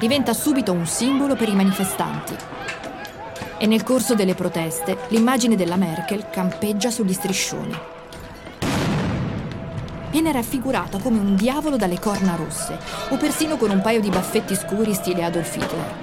Diventa 0.02 0.34
subito 0.34 0.72
un 0.72 0.88
simbolo 0.88 1.36
per 1.36 1.48
i 1.48 1.54
manifestanti. 1.54 2.34
E 3.60 3.68
nel 3.68 3.84
corso 3.84 4.16
delle 4.16 4.34
proteste 4.34 4.98
l'immagine 5.10 5.56
della 5.56 5.76
Merkel 5.76 6.28
campeggia 6.32 6.90
sugli 6.90 7.14
striscioni. 7.14 7.78
Viene 10.10 10.32
raffigurata 10.32 10.98
come 10.98 11.20
un 11.20 11.36
diavolo 11.36 11.78
dalle 11.78 12.00
corna 12.00 12.34
rosse 12.34 12.80
o 13.10 13.18
persino 13.18 13.58
con 13.58 13.70
un 13.70 13.82
paio 13.82 14.02
di 14.02 14.10
baffetti 14.10 14.56
scuri 14.56 14.96
stile 14.96 15.24
Adolf 15.24 15.56
Hitler. 15.56 15.96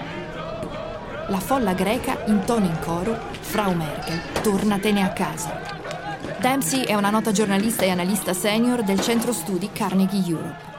La 1.27 1.41
folla 1.41 1.73
greca 1.73 2.19
intona 2.27 2.67
in 2.67 2.79
coro 2.79 3.19
Frau 3.41 3.75
Merkel, 3.75 4.21
tornatene 4.43 5.03
a 5.03 5.09
casa. 5.09 5.61
Dempsey 6.39 6.85
è 6.85 6.95
una 6.95 7.11
nota 7.11 7.33
giornalista 7.33 7.85
e 7.85 7.91
analista 7.91 8.33
senior 8.33 8.85
del 8.85 9.01
centro 9.01 9.33
studi 9.33 9.71
Carnegie 9.73 10.25
Europe. 10.25 10.78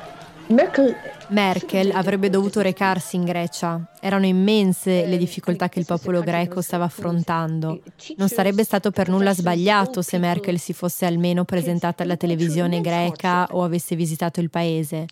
Merkel, 0.50 0.96
Merkel 1.28 1.92
avrebbe 1.92 2.32
dovuto 2.32 2.62
recarsi 2.62 3.16
in 3.16 3.24
Grecia. 3.24 3.80
Erano 4.00 4.26
immense 4.26 5.06
le 5.06 5.18
difficoltà 5.18 5.70
che 5.70 5.78
il 5.78 5.86
popolo 5.86 6.22
greco 6.22 6.62
stava 6.62 6.86
affrontando. 6.86 7.82
Non 8.16 8.30
sarebbe 8.30 8.64
stato 8.64 8.90
per 8.90 9.10
nulla 9.10 9.36
sbagliato 9.36 10.02
se 10.02 10.18
Merkel 10.18 10.58
si 10.58 10.74
fosse 10.74 11.06
almeno 11.06 11.46
presentata 11.46 12.02
alla 12.02 12.18
televisione 12.18 12.82
greca 12.82 13.48
o 13.52 13.64
avesse 13.64 13.96
visitato 13.96 14.40
il 14.40 14.50
paese. 14.50 15.06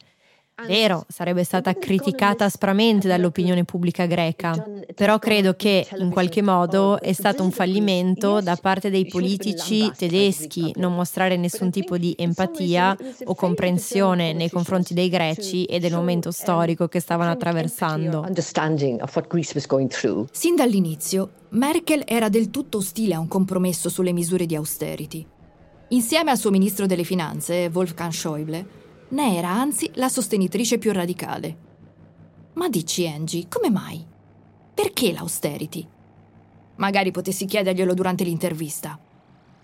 Vero, 0.65 1.05
sarebbe 1.07 1.43
stata 1.43 1.75
criticata 1.75 2.45
aspramente 2.45 3.07
dall'opinione 3.07 3.63
pubblica 3.63 4.07
greca, 4.07 4.55
però 4.95 5.19
credo 5.19 5.53
che 5.53 5.87
in 5.97 6.09
qualche 6.09 6.41
modo 6.41 6.99
è 6.99 7.13
stato 7.13 7.43
un 7.43 7.51
fallimento 7.51 8.41
da 8.41 8.55
parte 8.55 8.89
dei 8.89 9.05
politici 9.05 9.91
tedeschi 9.95 10.73
non 10.77 10.95
mostrare 10.95 11.37
nessun 11.37 11.69
tipo 11.69 11.97
di 11.97 12.15
empatia 12.17 12.97
o 13.25 13.35
comprensione 13.35 14.33
nei 14.33 14.49
confronti 14.49 14.95
dei 14.95 15.09
greci 15.09 15.65
e 15.65 15.77
del 15.79 15.93
momento 15.93 16.31
storico 16.31 16.87
che 16.87 17.01
stavano 17.01 17.29
attraversando. 17.29 18.25
Sin 20.31 20.55
dall'inizio, 20.55 21.29
Merkel 21.49 22.01
era 22.05 22.29
del 22.29 22.49
tutto 22.49 22.79
ostile 22.79 23.13
a 23.13 23.19
un 23.19 23.27
compromesso 23.27 23.89
sulle 23.89 24.11
misure 24.11 24.47
di 24.47 24.55
austerity. 24.55 25.25
Insieme 25.89 26.31
al 26.31 26.37
suo 26.37 26.49
ministro 26.49 26.87
delle 26.87 27.03
finanze, 27.03 27.69
Wolfgang 27.71 28.11
Schäuble, 28.11 28.85
ne 29.09 29.37
era 29.37 29.49
anzi 29.49 29.89
la 29.95 30.09
sostenitrice 30.09 30.77
più 30.77 30.91
radicale. 30.91 31.65
Ma 32.53 32.69
dici 32.69 33.07
Angie, 33.07 33.47
come 33.47 33.69
mai? 33.69 34.03
Perché 34.73 35.11
l'austerity? 35.11 35.87
Magari 36.75 37.11
potessi 37.11 37.45
chiederglielo 37.45 37.93
durante 37.93 38.23
l'intervista. 38.23 38.99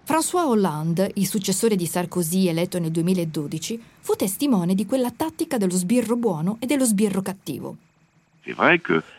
François 0.06 0.46
Hollande, 0.48 1.12
il 1.16 1.28
successore 1.28 1.76
di 1.76 1.86
Sarkozy 1.86 2.48
eletto 2.48 2.78
nel 2.80 2.92
2012, 2.92 3.82
fu 4.00 4.16
testimone 4.16 4.76
di 4.76 4.86
quella 4.86 5.12
tattica 5.12 5.58
dello 5.58 5.76
sbirro 5.76 6.18
buono 6.18 6.58
e 6.60 6.66
dello 6.66 6.86
sbirro 6.86 7.22
cattivo. 7.22 7.78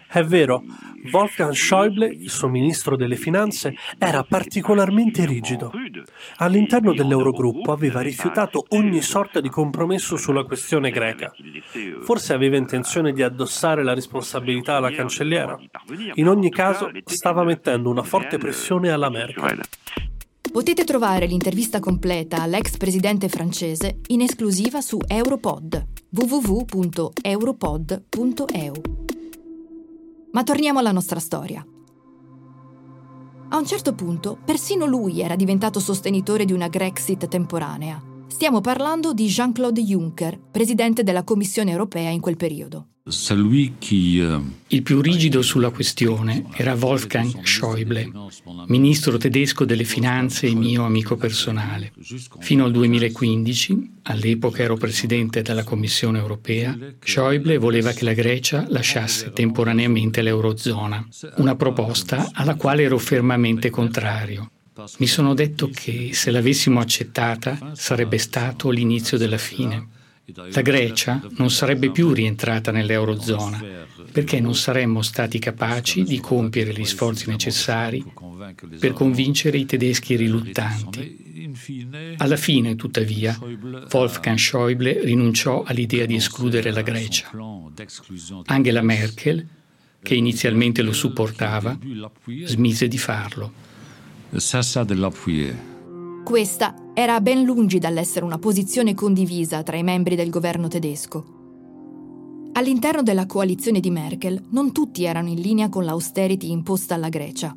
È 0.06 0.22
vero, 0.22 0.62
Wolfgang 1.10 1.52
Schäuble, 1.52 2.06
il 2.06 2.28
suo 2.28 2.48
ministro 2.48 2.94
delle 2.94 3.16
finanze, 3.16 3.74
era 3.98 4.22
particolarmente 4.22 5.24
rigido. 5.24 5.72
All'interno 6.36 6.92
dell'Eurogruppo 6.92 7.72
aveva 7.72 8.00
rifiutato 8.00 8.66
ogni 8.70 9.00
sorta 9.00 9.40
di 9.40 9.48
compromesso 9.48 10.16
sulla 10.16 10.44
questione 10.44 10.90
greca. 10.90 11.32
Forse 12.02 12.34
aveva 12.34 12.58
intenzione 12.58 13.12
di 13.12 13.22
addossare 13.22 13.82
la 13.82 13.94
responsabilità 13.94 14.76
alla 14.76 14.90
cancelliera. 14.90 15.58
In 16.14 16.28
ogni 16.28 16.50
caso, 16.50 16.90
stava 17.04 17.44
mettendo 17.44 17.88
una 17.88 18.02
forte 18.02 18.38
pressione 18.38 18.90
alla 18.90 19.08
Merkel. 19.08 19.60
Potete 20.52 20.84
trovare 20.84 21.26
l'intervista 21.26 21.80
completa 21.80 22.42
all'ex 22.42 22.76
presidente 22.76 23.28
francese 23.28 24.00
in 24.08 24.20
esclusiva 24.20 24.80
su 24.80 24.98
Europod 25.08 25.84
www.europod.eu. 26.14 28.93
Ma 30.34 30.42
torniamo 30.42 30.80
alla 30.80 30.90
nostra 30.90 31.20
storia. 31.20 31.64
A 33.48 33.56
un 33.56 33.64
certo 33.64 33.94
punto, 33.94 34.36
persino 34.44 34.84
lui 34.84 35.20
era 35.20 35.36
diventato 35.36 35.78
sostenitore 35.78 36.44
di 36.44 36.52
una 36.52 36.66
Grexit 36.66 37.28
temporanea. 37.28 38.02
Stiamo 38.26 38.60
parlando 38.60 39.14
di 39.14 39.26
Jean-Claude 39.26 39.80
Juncker, 39.80 40.40
presidente 40.50 41.04
della 41.04 41.22
Commissione 41.22 41.70
europea 41.70 42.10
in 42.10 42.20
quel 42.20 42.36
periodo. 42.36 42.93
Euh, 43.06 44.40
Il 44.68 44.82
più 44.82 45.02
rigido 45.02 45.42
sulla 45.42 45.68
questione 45.68 46.46
era 46.56 46.72
Wolfgang 46.72 47.44
Schäuble, 47.44 48.10
ministro 48.68 49.18
tedesco 49.18 49.66
delle 49.66 49.84
finanze 49.84 50.46
e 50.46 50.54
mio 50.54 50.86
amico 50.86 51.14
personale. 51.16 51.92
Fino 52.38 52.64
al 52.64 52.72
2015, 52.72 53.90
all'epoca 54.04 54.62
ero 54.62 54.78
presidente 54.78 55.42
della 55.42 55.64
Commissione 55.64 56.18
europea, 56.18 56.74
Schäuble 56.98 57.58
voleva 57.58 57.92
che 57.92 58.04
la 58.04 58.14
Grecia 58.14 58.64
lasciasse 58.70 59.32
temporaneamente 59.34 60.22
l'Eurozona, 60.22 61.06
una 61.36 61.56
proposta 61.56 62.30
alla 62.32 62.54
quale 62.54 62.84
ero 62.84 62.96
fermamente 62.96 63.68
contrario. 63.68 64.50
Mi 64.96 65.06
sono 65.06 65.34
detto 65.34 65.68
che 65.68 66.10
se 66.14 66.30
l'avessimo 66.30 66.80
accettata 66.80 67.72
sarebbe 67.74 68.16
stato 68.16 68.70
l'inizio 68.70 69.18
della 69.18 69.36
fine. 69.36 69.88
La 70.52 70.62
Grecia 70.62 71.20
non 71.36 71.50
sarebbe 71.50 71.90
più 71.90 72.12
rientrata 72.12 72.70
nell'Eurozona 72.70 73.62
perché 74.10 74.40
non 74.40 74.54
saremmo 74.54 75.02
stati 75.02 75.38
capaci 75.38 76.02
di 76.02 76.18
compiere 76.20 76.72
gli 76.72 76.84
sforzi 76.84 77.28
necessari 77.28 78.04
per 78.78 78.92
convincere 78.92 79.58
i 79.58 79.66
tedeschi 79.66 80.16
riluttanti. 80.16 81.52
Alla 82.16 82.36
fine, 82.36 82.74
tuttavia, 82.74 83.38
Wolfgang 83.90 84.38
Schäuble 84.38 85.04
rinunciò 85.04 85.62
all'idea 85.62 86.06
di 86.06 86.14
escludere 86.14 86.72
la 86.72 86.82
Grecia. 86.82 87.30
Angela 88.46 88.82
Merkel, 88.82 89.46
che 90.00 90.14
inizialmente 90.14 90.82
lo 90.82 90.92
supportava, 90.92 91.76
smise 92.44 92.88
di 92.88 92.98
farlo. 92.98 93.52
Cessa 94.36 94.84
de 94.84 94.94
l'appuyer. 94.94 95.73
Questa 96.24 96.74
era 96.94 97.20
ben 97.20 97.44
lungi 97.44 97.78
dall'essere 97.78 98.24
una 98.24 98.38
posizione 98.38 98.94
condivisa 98.94 99.62
tra 99.62 99.76
i 99.76 99.82
membri 99.82 100.16
del 100.16 100.30
governo 100.30 100.68
tedesco. 100.68 101.22
All'interno 102.54 103.02
della 103.02 103.26
coalizione 103.26 103.78
di 103.78 103.90
Merkel 103.90 104.40
non 104.52 104.72
tutti 104.72 105.04
erano 105.04 105.28
in 105.28 105.38
linea 105.38 105.68
con 105.68 105.84
l'austerity 105.84 106.50
imposta 106.50 106.94
alla 106.94 107.10
Grecia. 107.10 107.54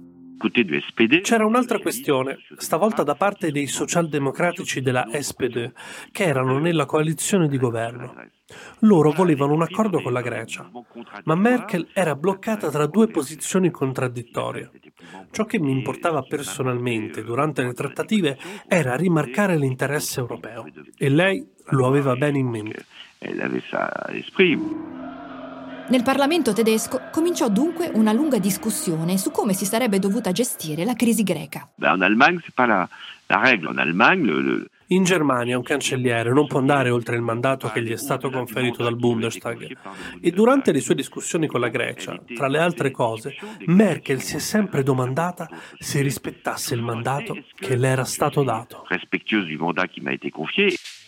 C'era 1.22 1.46
un'altra 1.46 1.80
questione, 1.80 2.40
stavolta 2.58 3.04
da 3.04 3.16
parte 3.16 3.52
dei 3.52 3.68
socialdemocratici 3.68 4.82
della 4.82 5.08
SPD, 5.14 5.72
che 6.12 6.26
erano 6.26 6.60
nella 6.60 6.86
coalizione 6.86 7.48
di 7.48 7.58
governo. 7.58 8.14
Loro 8.80 9.12
volevano 9.12 9.54
un 9.54 9.62
accordo 9.62 10.02
con 10.02 10.12
la 10.12 10.22
Grecia, 10.22 10.70
ma 11.24 11.36
Merkel 11.36 11.88
era 11.94 12.16
bloccata 12.16 12.70
tra 12.70 12.86
due 12.86 13.08
posizioni 13.08 13.72
contraddittorie. 13.72 14.72
Ciò 15.32 15.46
che 15.46 15.60
mi 15.60 15.72
importava 15.72 16.24
personalmente 16.24 17.24
durante 17.24 17.64
le 17.64 17.74
trattative 17.74 18.38
era 18.68 18.96
rimarcare 18.96 19.58
l'interesse 19.58 20.20
europeo 20.20 20.66
e 20.98 21.10
lei 21.10 21.48
lo 21.70 21.86
aveva 21.86 22.16
bene 22.16 22.40
in 22.40 22.48
mente. 22.48 22.86
Nel 25.90 26.04
Parlamento 26.04 26.54
tedesco 26.54 27.02
cominciò 27.12 27.50
dunque 27.50 27.90
una 27.94 28.12
lunga 28.12 28.40
discussione 28.40 29.18
su 29.18 29.32
come 29.32 29.54
si 29.54 29.66
sarebbe 29.66 30.00
dovuta 30.00 30.32
gestire 30.32 30.84
la 30.84 30.96
crisi 30.96 31.24
greca. 31.24 31.70
In 31.78 31.86
Germania 35.04 35.58
un 35.58 35.64
cancelliere 35.64 36.32
non 36.32 36.48
può 36.48 36.60
andare 36.60 36.90
oltre 36.90 37.18
il 37.18 37.22
mandato 37.22 37.70
che 37.70 37.84
gli 37.84 37.92
è 37.92 37.98
stato 37.98 38.30
conferito 38.30 38.84
dal 38.84 38.96
Bundestag 38.96 39.78
e 40.22 40.32
durante 40.32 40.72
le 40.72 40.80
sue 40.80 40.96
discussioni 40.96 41.48
con 41.48 41.60
la 41.60 41.68
Grecia, 41.68 42.18
tra 42.36 42.48
le 42.48 42.60
altre 42.60 42.92
cose, 42.92 43.36
Merkel 43.66 44.22
si 44.22 44.38
è 44.38 44.40
sempre 44.40 44.84
domandata 44.84 45.50
se 45.78 46.02
rispettasse 46.02 46.74
il 46.74 46.82
mandato 46.82 47.38
che 47.54 47.76
le 47.76 47.88
era 47.90 48.06
stato 48.06 48.44
dato. 48.44 48.86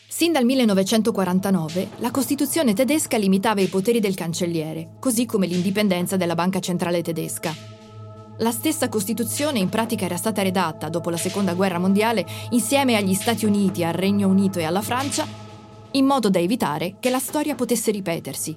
Sin 0.08 0.34
dal 0.34 0.43
1949 0.43 1.89
la 1.99 2.12
Costituzione 2.12 2.73
tedesca 2.73 3.15
limitava 3.17 3.62
i 3.62 3.67
poteri 3.67 4.01
del 4.01 4.15
cancelliere, 4.15 4.95
così 4.99 5.25
come 5.25 5.47
l'indipendenza 5.47 6.17
della 6.17 6.36
Banca 6.36 6.60
Centrale 6.60 7.01
tedesca. 7.01 7.79
La 8.41 8.52
stessa 8.52 8.88
Costituzione 8.88 9.60
in 9.60 9.67
pratica 9.67 10.06
era 10.06 10.15
stata 10.15 10.41
redatta 10.41 10.88
dopo 10.88 11.10
la 11.10 11.17
Seconda 11.17 11.54
Guerra 11.54 11.78
Mondiale 11.78 12.25
insieme 12.52 12.95
agli 12.95 13.13
Stati 13.13 13.45
Uniti, 13.45 13.84
al 13.84 13.91
Regno 13.91 14.30
Unito 14.30 14.60
e 14.60 14.63
alla 14.63 14.82
Francia, 14.82 15.28
in 15.91 16.06
modo 16.06 16.30
da 16.30 16.39
evitare 16.39 16.95
che 17.02 17.10
la 17.10 17.19
storia 17.19 17.56
potesse 17.56 17.91
ripetersi. 17.91 18.56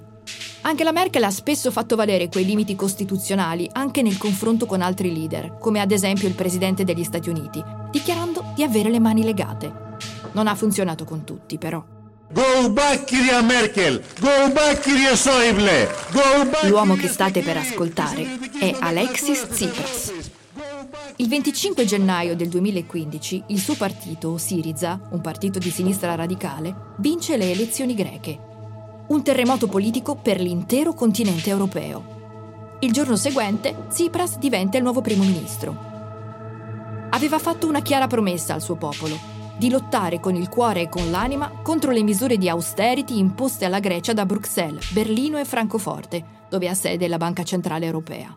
Anche 0.61 0.85
la 0.85 0.93
Merkel 0.93 1.25
ha 1.25 1.31
spesso 1.31 1.69
fatto 1.69 1.97
valere 1.97 2.29
quei 2.29 2.45
limiti 2.45 2.77
costituzionali 2.77 3.69
anche 3.73 4.01
nel 4.01 4.17
confronto 4.17 4.65
con 4.65 4.81
altri 4.81 5.13
leader, 5.13 5.57
come 5.57 5.81
ad 5.81 5.91
esempio 5.91 6.29
il 6.29 6.35
Presidente 6.35 6.85
degli 6.85 7.03
Stati 7.03 7.27
Uniti, 7.27 7.61
dichiarando 7.91 8.53
di 8.55 8.63
avere 8.63 8.89
le 8.89 8.99
mani 8.99 9.21
legate. 9.21 9.97
Non 10.31 10.47
ha 10.47 10.55
funzionato 10.55 11.03
con 11.03 11.25
tutti, 11.25 11.57
però. 11.57 12.02
Go 12.33 12.71
back, 12.71 13.03
Kiria 13.03 13.41
Merkel! 13.43 14.01
Go 14.19 14.51
back, 14.51 14.79
Kiria 14.81 15.15
Schäuble! 15.15 15.87
Go 16.11 16.49
back! 16.49 16.63
L'uomo 16.63 16.95
che 16.95 17.07
state 17.07 17.43
per 17.43 17.57
ascoltare 17.57 18.39
è 18.59 18.75
Alexis 18.79 19.45
Tsipras. 19.49 20.13
Il 21.17 21.27
25 21.27 21.85
gennaio 21.85 22.35
del 22.35 22.47
2015 22.49 23.43
il 23.49 23.59
suo 23.59 23.75
partito, 23.75 24.39
Syriza, 24.39 24.99
un 25.11 25.21
partito 25.21 25.59
di 25.59 25.69
sinistra 25.69 26.15
radicale, 26.15 26.95
vince 26.97 27.37
le 27.37 27.51
elezioni 27.51 27.93
greche. 27.93 28.39
Un 29.09 29.21
terremoto 29.21 29.67
politico 29.67 30.15
per 30.15 30.41
l'intero 30.41 30.95
continente 30.95 31.51
europeo. 31.51 32.77
Il 32.79 32.91
giorno 32.91 33.15
seguente 33.15 33.85
Tsipras 33.89 34.39
diventa 34.39 34.77
il 34.77 34.83
nuovo 34.83 35.01
primo 35.01 35.23
ministro. 35.23 35.77
Aveva 37.11 37.37
fatto 37.37 37.67
una 37.67 37.83
chiara 37.83 38.07
promessa 38.07 38.55
al 38.55 38.61
suo 38.63 38.75
popolo, 38.75 39.32
di 39.58 39.70
lottare 39.70 40.20
con 40.20 40.34
il 40.34 40.48
cuore 40.48 40.82
e 40.82 40.88
con 40.88 41.10
l'anima 41.10 41.50
contro 41.62 41.90
le 41.90 42.02
misure 42.02 42.36
di 42.36 42.48
austerity 42.48 43.18
imposte 43.18 43.64
alla 43.64 43.80
Grecia 43.80 44.12
da 44.12 44.24
Bruxelles, 44.24 44.92
Berlino 44.92 45.38
e 45.38 45.44
Francoforte, 45.44 46.24
dove 46.48 46.68
ha 46.68 46.74
sede 46.74 47.08
la 47.08 47.16
Banca 47.16 47.42
Centrale 47.42 47.86
Europea. 47.86 48.36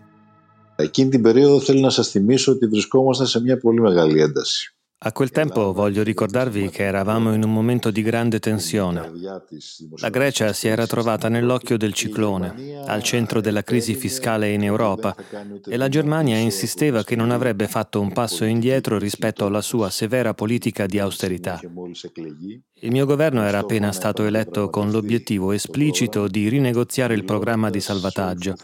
Εκείνη 0.75 1.09
την 1.09 1.21
περίοδο 1.21 1.59
θέλω 1.59 1.79
να 1.79 1.89
σας 1.89 2.09
θυμίσω 2.09 2.51
ότι 2.51 2.67
βρισκόμασταν 2.67 3.27
σε 3.27 3.41
μια 3.41 3.57
πολύ 3.57 3.81
μεγάλη 3.81 4.21
ένταση. 4.21 4.74
A 4.98 5.12
quel 5.12 5.30
tempo 5.30 5.74
voglio 5.74 6.02
ricordarvi 6.02 6.70
che 6.70 6.84
eravamo 6.84 7.34
in 7.34 7.44
un 7.44 7.52
momento 7.52 7.90
di 7.90 8.00
grande 8.00 8.38
tensione. 8.38 9.12
La 9.96 10.08
Grecia 10.08 10.54
si 10.54 10.68
era 10.68 10.86
trovata 10.86 11.28
nell'occhio 11.28 11.76
del 11.76 11.92
ciclone, 11.92 12.82
al 12.86 13.02
centro 13.02 13.42
della 13.42 13.62
crisi 13.62 13.94
fiscale 13.94 14.52
in 14.52 14.64
Europa, 14.64 15.14
e 15.68 15.76
la 15.76 15.90
Germania 15.90 16.38
insisteva 16.38 17.04
che 17.04 17.14
non 17.14 17.30
avrebbe 17.30 17.68
fatto 17.68 18.00
un 18.00 18.10
passo 18.10 18.46
indietro 18.46 18.96
rispetto 18.98 19.44
alla 19.44 19.60
sua 19.60 19.90
severa 19.90 20.32
politica 20.32 20.86
di 20.86 20.98
austerità. 20.98 21.60
Il 22.80 22.90
mio 22.90 23.04
governo 23.04 23.42
era 23.42 23.58
appena 23.58 23.92
stato 23.92 24.24
eletto 24.24 24.70
con 24.70 24.90
l'obiettivo 24.90 25.52
esplicito 25.52 26.26
di 26.26 26.48
rinegoziare 26.48 27.12
il 27.12 27.24
programma 27.24 27.68
di 27.68 27.80
salvataggio 27.80 28.54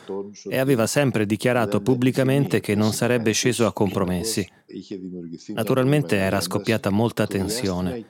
e 0.49 0.57
aveva 0.57 0.87
sempre 0.87 1.27
dichiarato 1.27 1.83
pubblicamente 1.83 2.61
che 2.61 2.75
non 2.75 2.93
sarebbe 2.95 3.33
sceso 3.33 3.67
a 3.67 3.73
compromessi. 3.73 4.47
Naturalmente 5.54 6.18
era 6.18 6.42
scoppiata 6.42 6.90
molta 6.90 7.26
tensione. 7.26 8.06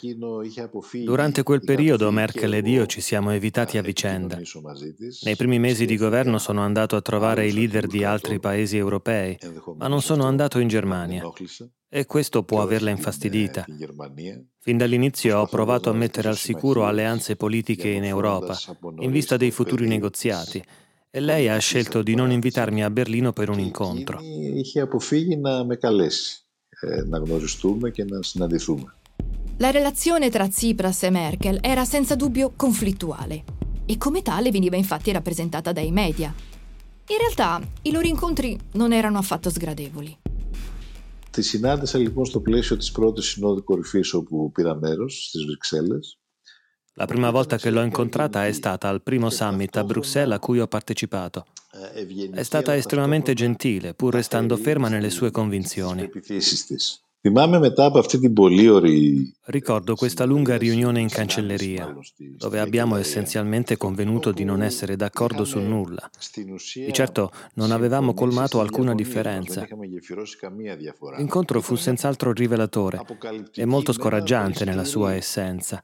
Durante 1.04 1.44
quel 1.44 1.64
periodo 1.64 2.12
Merkel 2.12 2.54
ed 2.54 2.68
io 2.68 2.86
ci 2.88 3.02
siamo 3.02 3.32
evitati 3.32 3.78
a 3.78 3.82
vicenda. 3.82 4.40
Nei 5.24 5.36
primi 5.36 5.60
mesi 5.60 5.86
di 5.86 5.98
governo 5.98 6.40
sono 6.40 6.62
andato 6.62 6.96
a 6.96 7.02
trovare 7.02 7.48
i 7.48 7.54
leader 7.54 7.86
di 7.86 8.04
altri 8.04 8.40
paesi 8.40 8.78
europei, 8.78 9.38
ma 9.76 9.88
non 9.88 10.02
sono 10.02 10.26
andato 10.26 10.58
in 10.60 10.68
Germania. 10.68 11.22
E 11.90 12.06
questo 12.06 12.44
può 12.44 12.62
averla 12.62 12.90
infastidita. 12.90 13.66
Fin 14.60 14.78
dall'inizio 14.78 15.40
ho 15.40 15.46
provato 15.48 15.90
a 15.90 15.94
mettere 15.94 16.28
al 16.28 16.38
sicuro 16.38 16.86
alleanze 16.86 17.36
politiche 17.36 17.90
in 17.90 18.04
Europa, 18.04 18.58
in 19.00 19.12
vista 19.12 19.38
dei 19.38 19.52
futuri 19.52 19.88
negoziati, 19.88 20.62
e 21.10 21.20
lei 21.20 21.48
ha 21.48 21.58
scelto 21.58 22.02
di 22.02 22.16
non 22.16 22.32
invitarmi 22.32 22.84
a 22.84 22.90
Berlino 22.90 23.32
per 23.32 23.50
un 23.50 23.60
incontro. 23.60 24.20
Είχε 24.56 24.82
αποφύγει 24.82 25.38
να 25.38 25.64
με 25.66 25.76
καλέσει, 25.76 26.41
ε, 26.41 26.41
να 27.06 27.18
γνωριστούμε 27.18 27.90
και 27.90 28.04
να 28.04 28.22
συναντηθούμε. 28.22 28.96
La 29.60 29.72
relazione 29.72 30.30
tra 30.30 30.48
Tsipras 30.48 31.02
e 31.04 31.10
Merkel 31.10 31.58
era 31.62 31.84
senza 31.84 32.16
dubbio 32.16 32.54
conflittuale 32.56 33.44
e 33.88 33.98
come 33.98 34.22
tale 34.22 34.52
veniva 34.52 34.76
infatti 34.76 35.12
rappresentata 35.12 35.72
dai 35.72 35.92
media. 35.92 36.34
In 37.08 37.18
realtà 37.18 37.68
i 37.82 37.92
loro 37.92 38.06
incontri 38.06 38.60
non 38.74 38.92
erano 38.94 39.18
affatto 39.18 39.50
sgradevoli. 39.50 40.18
Τη 41.32 41.42
συνάντησα 41.42 41.98
λοιπόν 41.98 42.26
στο 42.26 42.40
πλαίσιο 42.40 42.78
της 42.78 42.92
πρώτης 42.92 43.26
συνόδου 43.26 43.64
κορυφής 43.64 44.14
όπου 44.14 44.52
πήρα 44.52 44.76
μέρος 44.76 45.26
στις 45.28 45.46
Βρυξέλλες. 45.46 46.20
la 46.95 47.07
prima 47.07 47.31
volta 47.31 47.57
che 47.57 47.71
l'ho 47.71 47.83
incontrata 47.83 48.47
è 48.47 48.53
stata 48.53 48.89
al 48.89 49.03
primo 49.03 49.31
summit 49.31 49.77
a 49.77 49.85
Bruxelles 49.85 50.37
a 50.37 50.39
cui 50.39 50.61
ho 50.61 50.67
partecipato. 50.67 51.47
È 52.33 52.43
stata 52.43 52.77
estremamente 52.77 53.33
gentile, 53.33 53.95
pur 53.95 54.13
restando 54.13 54.59
ferma 54.59 54.89
nelle 54.89 55.09
sue 55.09 55.31
convinzioni. 55.31 56.11
Ricordo 59.45 59.95
questa 59.95 60.25
lunga 60.25 60.57
riunione 60.57 61.01
in 61.01 61.09
cancelleria, 61.09 61.95
dove 62.19 62.59
abbiamo 62.59 62.97
essenzialmente 62.97 63.77
convenuto 63.77 64.33
di 64.33 64.43
non 64.43 64.61
essere 64.61 64.97
d'accordo 64.97 65.45
su 65.45 65.61
nulla. 65.61 66.11
Di 66.75 66.93
certo 66.93 67.31
non 67.55 67.71
avevamo 67.71 68.13
colmato 68.13 68.59
alcuna 68.59 68.93
differenza. 68.97 69.65
L'incontro 71.17 71.61
fu 71.61 71.77
senz'altro 71.77 72.33
rivelatore 72.33 73.01
e 73.55 73.65
molto 73.67 73.93
scoraggiante 73.93 74.65
nella 74.65 74.85
sua 74.85 75.15
essenza, 75.15 75.81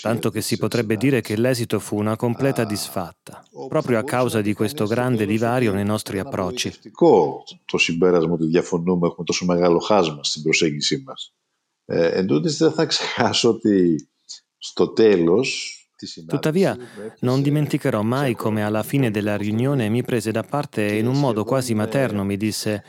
tanto 0.00 0.30
che 0.30 0.40
si 0.40 0.56
potrebbe 0.56 0.96
dire 0.96 1.20
che 1.20 1.36
l'esito 1.36 1.78
fu 1.78 1.98
una 1.98 2.16
completa 2.16 2.64
disfatta 2.64 3.44
proprio 3.67 3.97
a 3.99 4.03
causa 4.03 4.41
di 4.41 4.53
questo 4.53 4.85
grande 4.85 5.25
divario 5.25 5.73
nei 5.73 5.85
nostri 5.85 6.19
approcci. 6.19 6.73
Το 7.65 7.77
συμπέρασμα 7.77 8.33
ότι 8.33 8.45
διαφωνούμε, 8.45 9.07
έχουμε 9.07 9.25
τόσο 9.25 9.45
μεγάλο 9.45 9.79
χάσμα 9.79 10.23
στην 10.23 10.41
προσέγγιση 10.43 11.03
προσέγγιση 11.03 11.03
μας. 11.05 11.33
Ε, 11.85 12.19
εν 12.19 12.27
τούτης, 12.27 12.57
δεν 12.57 12.71
θα 12.71 12.85
ξεχάσω 12.85 13.49
ότι 13.49 14.07
στο 14.57 14.87
τέλος 14.87 15.79
Tuttavia, 16.27 16.77
non 17.21 17.41
dimenticherò 17.41 18.01
mai 18.01 18.35
come 18.35 18.63
alla 18.63 18.83
fine 18.83 19.11
della 19.11 19.37
riunione 19.37 19.87
mi 19.87 20.03
prese 20.03 20.31
da 20.31 20.43
parte 20.43 20.87
e 20.87 20.97
in 20.97 21.07
un 21.07 21.17
modo 21.19 21.45
quasi 21.45 21.73
materno 21.73 22.25
mi 22.25 22.35
disse 22.35 22.83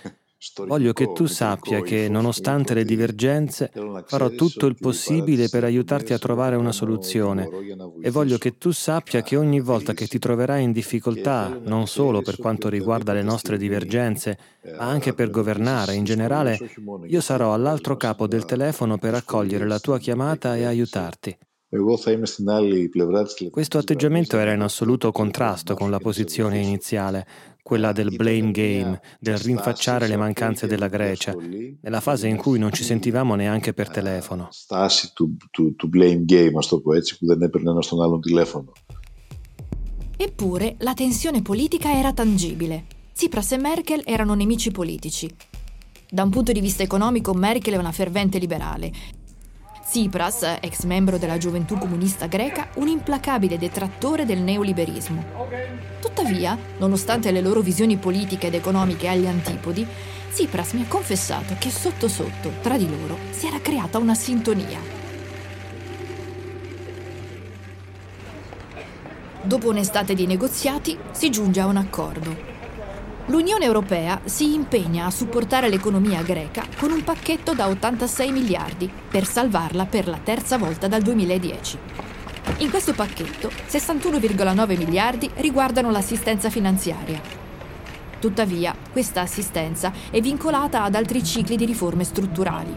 Voglio 0.66 0.92
che 0.92 1.12
tu 1.14 1.28
sappia 1.28 1.82
che, 1.82 2.10
nonostante 2.10 2.74
le 2.74 2.84
divergenze, 2.84 3.72
farò 4.06 4.30
tutto 4.30 4.66
il 4.66 4.76
possibile 4.76 5.50
per 5.50 5.64
aiutarti 5.64 6.14
a 6.14 6.18
trovare 6.18 6.56
una 6.56 6.72
soluzione. 6.72 7.48
e 8.02 8.10
voglio 8.10 8.40
che 8.40 8.58
tu 8.58 8.72
sappia 8.72 9.22
che 9.22 9.36
ogni 9.36 9.60
volta 9.60 9.94
che 9.94 10.08
ti 10.08 10.18
troverai 10.18 10.64
in 10.64 10.72
difficoltà, 10.72 11.60
non 11.64 11.86
solo 11.86 12.24
per 12.24 12.38
quanto 12.38 12.70
riguarda 12.70 13.14
le 13.14 13.22
nostre 13.22 13.58
divergenze, 13.58 14.38
ma 14.78 14.88
anche 14.88 15.14
per 15.14 15.30
governare 15.30 15.94
in 15.94 16.06
generale, 16.06 16.58
io 17.08 17.22
sarò 17.22 17.54
all'altro 17.54 17.96
capo 17.96 18.26
del 18.26 18.46
telefono 18.46 18.98
per 18.98 19.14
accogliere 19.14 19.68
la 19.68 19.80
tua 19.80 20.00
chiamata 20.00 20.56
e 20.56 20.64
aiutarti. 20.66 21.38
Questo 23.50 23.78
atteggiamento 23.78 24.38
era 24.38 24.52
in 24.52 24.60
assoluto 24.60 25.12
contrasto 25.14 25.74
con 25.74 25.90
la 25.90 26.00
posizione 26.00 26.60
iniziale, 26.60 27.26
quella 27.63 27.91
del 27.91 28.15
blame 28.15 28.53
game, 28.53 29.01
del 29.19 29.39
rinfacciare 29.39 30.07
le 30.07 30.17
mancanze 30.17 30.69
della 30.69 30.87
Grecia, 30.87 31.35
nella 31.35 32.01
fase 32.01 32.29
in 32.29 32.37
cui 32.37 32.61
non 32.61 32.73
ci 32.73 32.85
sentivamo 32.85 33.35
neanche 33.35 33.73
per 33.73 33.91
telefono. 33.91 34.47
Stasi 34.53 35.11
to, 35.13 35.31
to, 35.51 35.75
to 35.75 35.89
blame 35.89 36.25
game, 36.25 36.57
a 36.59 36.63
sto 36.63 36.81
po' 36.81 36.95
έτσι, 36.95 37.19
που 37.19 37.27
δεν 37.27 37.43
έπαιρνε 37.43 37.71
ένα 37.71 37.83
στον 37.83 38.03
άλλον 38.03 38.21
telefono. 38.21 38.73
Eppure 40.19 40.77
la 40.79 40.95
tensione 40.95 41.43
politica 41.43 41.93
era 41.93 42.13
tangibile. 42.13 42.85
Tsipras 43.13 43.53
e 43.53 43.59
Merkel 43.59 44.03
erano 44.05 44.35
nemici 44.35 44.71
politici. 44.71 45.29
Da 46.09 46.23
un 46.23 46.31
punto 46.31 46.53
di 46.53 46.61
vista 46.61 46.83
economico 46.83 47.35
Merkel 47.35 47.75
è 47.75 47.79
una 47.79 47.93
fervente 47.93 48.39
liberale 48.39 48.93
Tsipras, 49.92 50.56
ex 50.62 50.84
membro 50.84 51.18
della 51.18 51.38
gioventù 51.38 51.78
comunista 51.78 52.28
greca, 52.28 52.70
un 52.76 52.88
implacabile 52.88 53.58
detrattore 53.58 54.24
del 54.24 54.40
neoliberismo. 54.40 55.22
Tuttavia, 56.00 56.58
nonostante 56.78 57.30
le 57.30 57.42
loro 57.42 57.60
visioni 57.60 57.98
politiche 57.98 58.48
ed 58.48 58.54
economiche 58.54 59.10
agli 59.10 59.28
antipodi, 59.28 59.86
Tsipras 60.32 60.72
mi 60.72 60.84
ha 60.84 60.88
confessato 60.88 61.56
che 61.60 61.70
sotto 61.70 62.08
sotto, 62.08 62.54
tra 62.62 62.78
di 62.78 62.88
loro, 62.90 63.18
si 63.32 63.48
era 63.48 63.60
creata 63.60 63.98
una 63.98 64.16
sintonia. 64.16 64.80
Dopo 69.42 69.68
un'estate 69.68 70.14
di 70.14 70.26
negoziati, 70.26 70.98
si 71.12 71.30
giunge 71.30 71.60
a 71.60 71.66
un 71.66 71.76
accordo 71.76 72.51
L'Unione 73.28 73.66
Europea 73.66 74.20
si 74.26 74.54
impegna 74.54 75.06
a 75.06 75.12
supportare 75.12 75.70
l'economia 75.70 76.22
greca 76.24 76.66
con 76.78 76.92
un 76.92 77.04
pacchetto 77.04 77.54
da 77.54 77.68
86 77.68 78.32
miliardi 78.32 78.92
per 79.10 79.26
salvarla 79.26 79.86
per 79.86 80.08
la 80.08 80.20
terza 80.22 80.58
volta 80.58 80.88
dal 80.88 81.02
2010. 81.02 81.78
In 82.58 82.70
questo 82.70 82.94
pacchetto 82.94 83.50
61,9 83.50 84.78
miliardi 84.78 85.30
riguardano 85.36 85.92
l'assistenza 85.92 86.50
finanziaria. 86.50 87.22
Tuttavia, 88.20 88.76
questa 88.92 89.22
assistenza 89.22 89.94
è 90.10 90.20
vincolata 90.20 90.84
ad 90.84 90.96
altri 90.96 91.24
cicli 91.24 91.56
di 91.56 91.66
riforme 91.66 92.04
strutturali. 92.04 92.76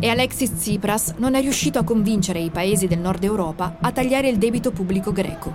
E 0.00 0.08
Alexis 0.08 0.54
Tsipras 0.54 1.14
non 1.16 1.34
è 1.34 1.40
riuscito 1.40 1.78
a 1.78 1.84
convincere 1.84 2.40
i 2.40 2.50
paesi 2.50 2.86
del 2.86 2.98
nord 2.98 3.24
Europa 3.24 3.76
a 3.80 3.92
tagliare 3.92 4.28
il 4.28 4.38
debito 4.38 4.70
pubblico 4.70 5.12
greco. 5.12 5.54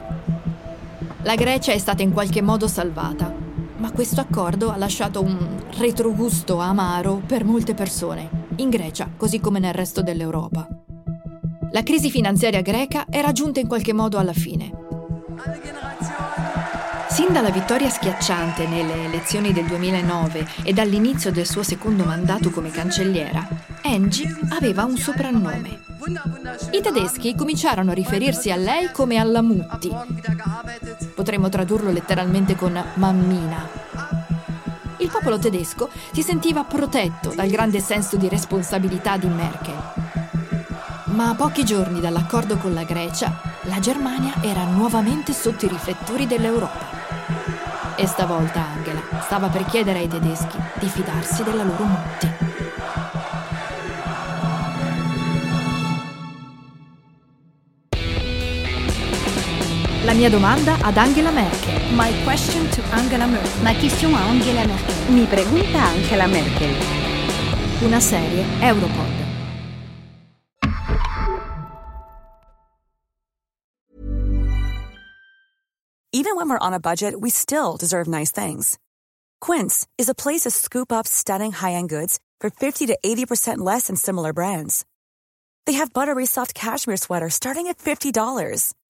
La 1.23 1.36
Grecia 1.36 1.71
è 1.71 1.77
stata 1.77 2.01
in 2.01 2.12
qualche 2.12 2.41
modo 2.41 2.67
salvata, 2.67 3.42
ma 3.84 3.91
questo 3.91 4.22
accordo 4.22 4.72
ha 4.72 4.78
lasciato 4.78 5.22
un 5.22 5.62
retrogusto 5.78 6.60
amaro 6.60 7.22
per 7.26 7.43
molte 7.43 7.74
persone, 7.74 8.30
in 8.56 8.69
Grecia 8.69 9.10
così 9.17 9.41
come 9.41 9.60
nel 9.60 9.74
resto 9.74 10.02
dell'Europa. 10.02 10.65
La 11.69 11.84
crisi 11.84 12.10
finanziaria 12.10 12.62
greca 12.62 13.06
era 13.10 13.34
giunta 13.34 13.60
in 13.60 13.67
qualche 13.67 13.91
modo 13.91 14.17
alla 14.17 14.32
fine. 14.32 14.72
Sin 17.10 17.34
dalla 17.34 17.50
vittoria 17.50 17.89
schiacciante 17.89 18.67
nelle 18.67 19.04
elezioni 19.04 19.52
del 19.52 19.65
2009 19.65 20.48
e 20.63 20.72
dall'inizio 20.72 21.34
del 21.34 21.46
suo 21.46 21.62
secondo 21.62 22.06
mandato 22.06 22.52
come 22.52 22.72
cancelliera, 22.72 23.46
Angie 23.82 24.34
aveva 24.52 24.86
un 24.86 24.96
soprannome. 24.96 25.92
I 26.71 26.81
tedeschi 26.81 27.33
cominciarono 27.33 27.91
a 27.91 27.93
riferirsi 27.93 28.51
a 28.51 28.57
lei 28.57 28.91
come 28.91 29.15
alla 29.17 29.41
Mutti, 29.41 29.89
Potremmo 31.15 31.47
tradurlo 31.47 31.91
letteralmente 31.91 32.55
con 32.55 32.81
mammina. 32.95 33.69
Il 34.97 35.09
popolo 35.09 35.39
tedesco 35.39 35.89
si 36.11 36.21
sentiva 36.21 36.65
protetto 36.65 37.33
dal 37.33 37.47
grande 37.47 37.79
senso 37.79 38.17
di 38.17 38.27
responsabilità 38.27 39.15
di 39.15 39.27
Merkel. 39.27 39.81
Ma 41.05 41.29
a 41.29 41.35
pochi 41.35 41.63
giorni 41.63 42.01
dall'accordo 42.01 42.57
con 42.57 42.73
la 42.73 42.83
Grecia, 42.83 43.39
la 43.61 43.79
Germania 43.79 44.33
era 44.41 44.65
nuovamente 44.65 45.31
sotto 45.31 45.65
i 45.65 45.69
riflettori 45.69 46.27
dell'Europa. 46.27 47.95
E 47.95 48.05
stavolta 48.07 48.65
Angela 48.75 49.01
stava 49.21 49.47
per 49.47 49.63
chiedere 49.65 49.99
ai 49.99 50.07
tedeschi 50.09 50.57
di 50.79 50.87
fidarsi 50.87 51.43
della 51.43 51.63
loro 51.63 51.83
Mutti. 51.85 52.42
La 60.05 60.13
mia 60.13 60.29
domanda 60.29 60.77
ad 60.81 60.97
Angela 60.97 61.31
Merkel. 61.31 61.79
My 61.95 62.11
question 62.25 62.69
to 62.71 62.81
Angela 62.91 63.25
Merkel. 63.25 63.63
Ma 63.63 63.73
question 63.73 64.13
a 64.13 64.19
Angela 64.27 64.65
Merkel. 64.65 65.13
Mi 65.13 65.25
pregunta 65.25 65.77
Angela 65.77 66.27
Merkel. 66.27 66.75
Una 67.81 68.01
serie 68.01 68.43
Europod. 68.59 69.21
Even 76.11 76.35
when 76.35 76.49
we're 76.49 76.59
on 76.59 76.73
a 76.73 76.81
budget, 76.81 77.21
we 77.21 77.29
still 77.29 77.77
deserve 77.77 78.09
nice 78.09 78.31
things. 78.31 78.77
Quince 79.39 79.87
is 79.97 80.09
a 80.09 80.13
place 80.13 80.41
to 80.41 80.51
scoop 80.51 80.91
up 80.91 81.07
stunning 81.07 81.53
high-end 81.53 81.87
goods 81.87 82.19
for 82.41 82.49
50 82.49 82.87
to 82.87 82.97
80% 83.05 83.59
less 83.59 83.87
than 83.87 83.95
similar 83.95 84.33
brands. 84.33 84.83
They 85.65 85.73
have 85.73 85.93
buttery 85.93 86.25
soft 86.25 86.53
cashmere 86.53 86.97
sweaters 86.97 87.33
starting 87.33 87.67
at 87.67 87.77
$50 87.77 88.11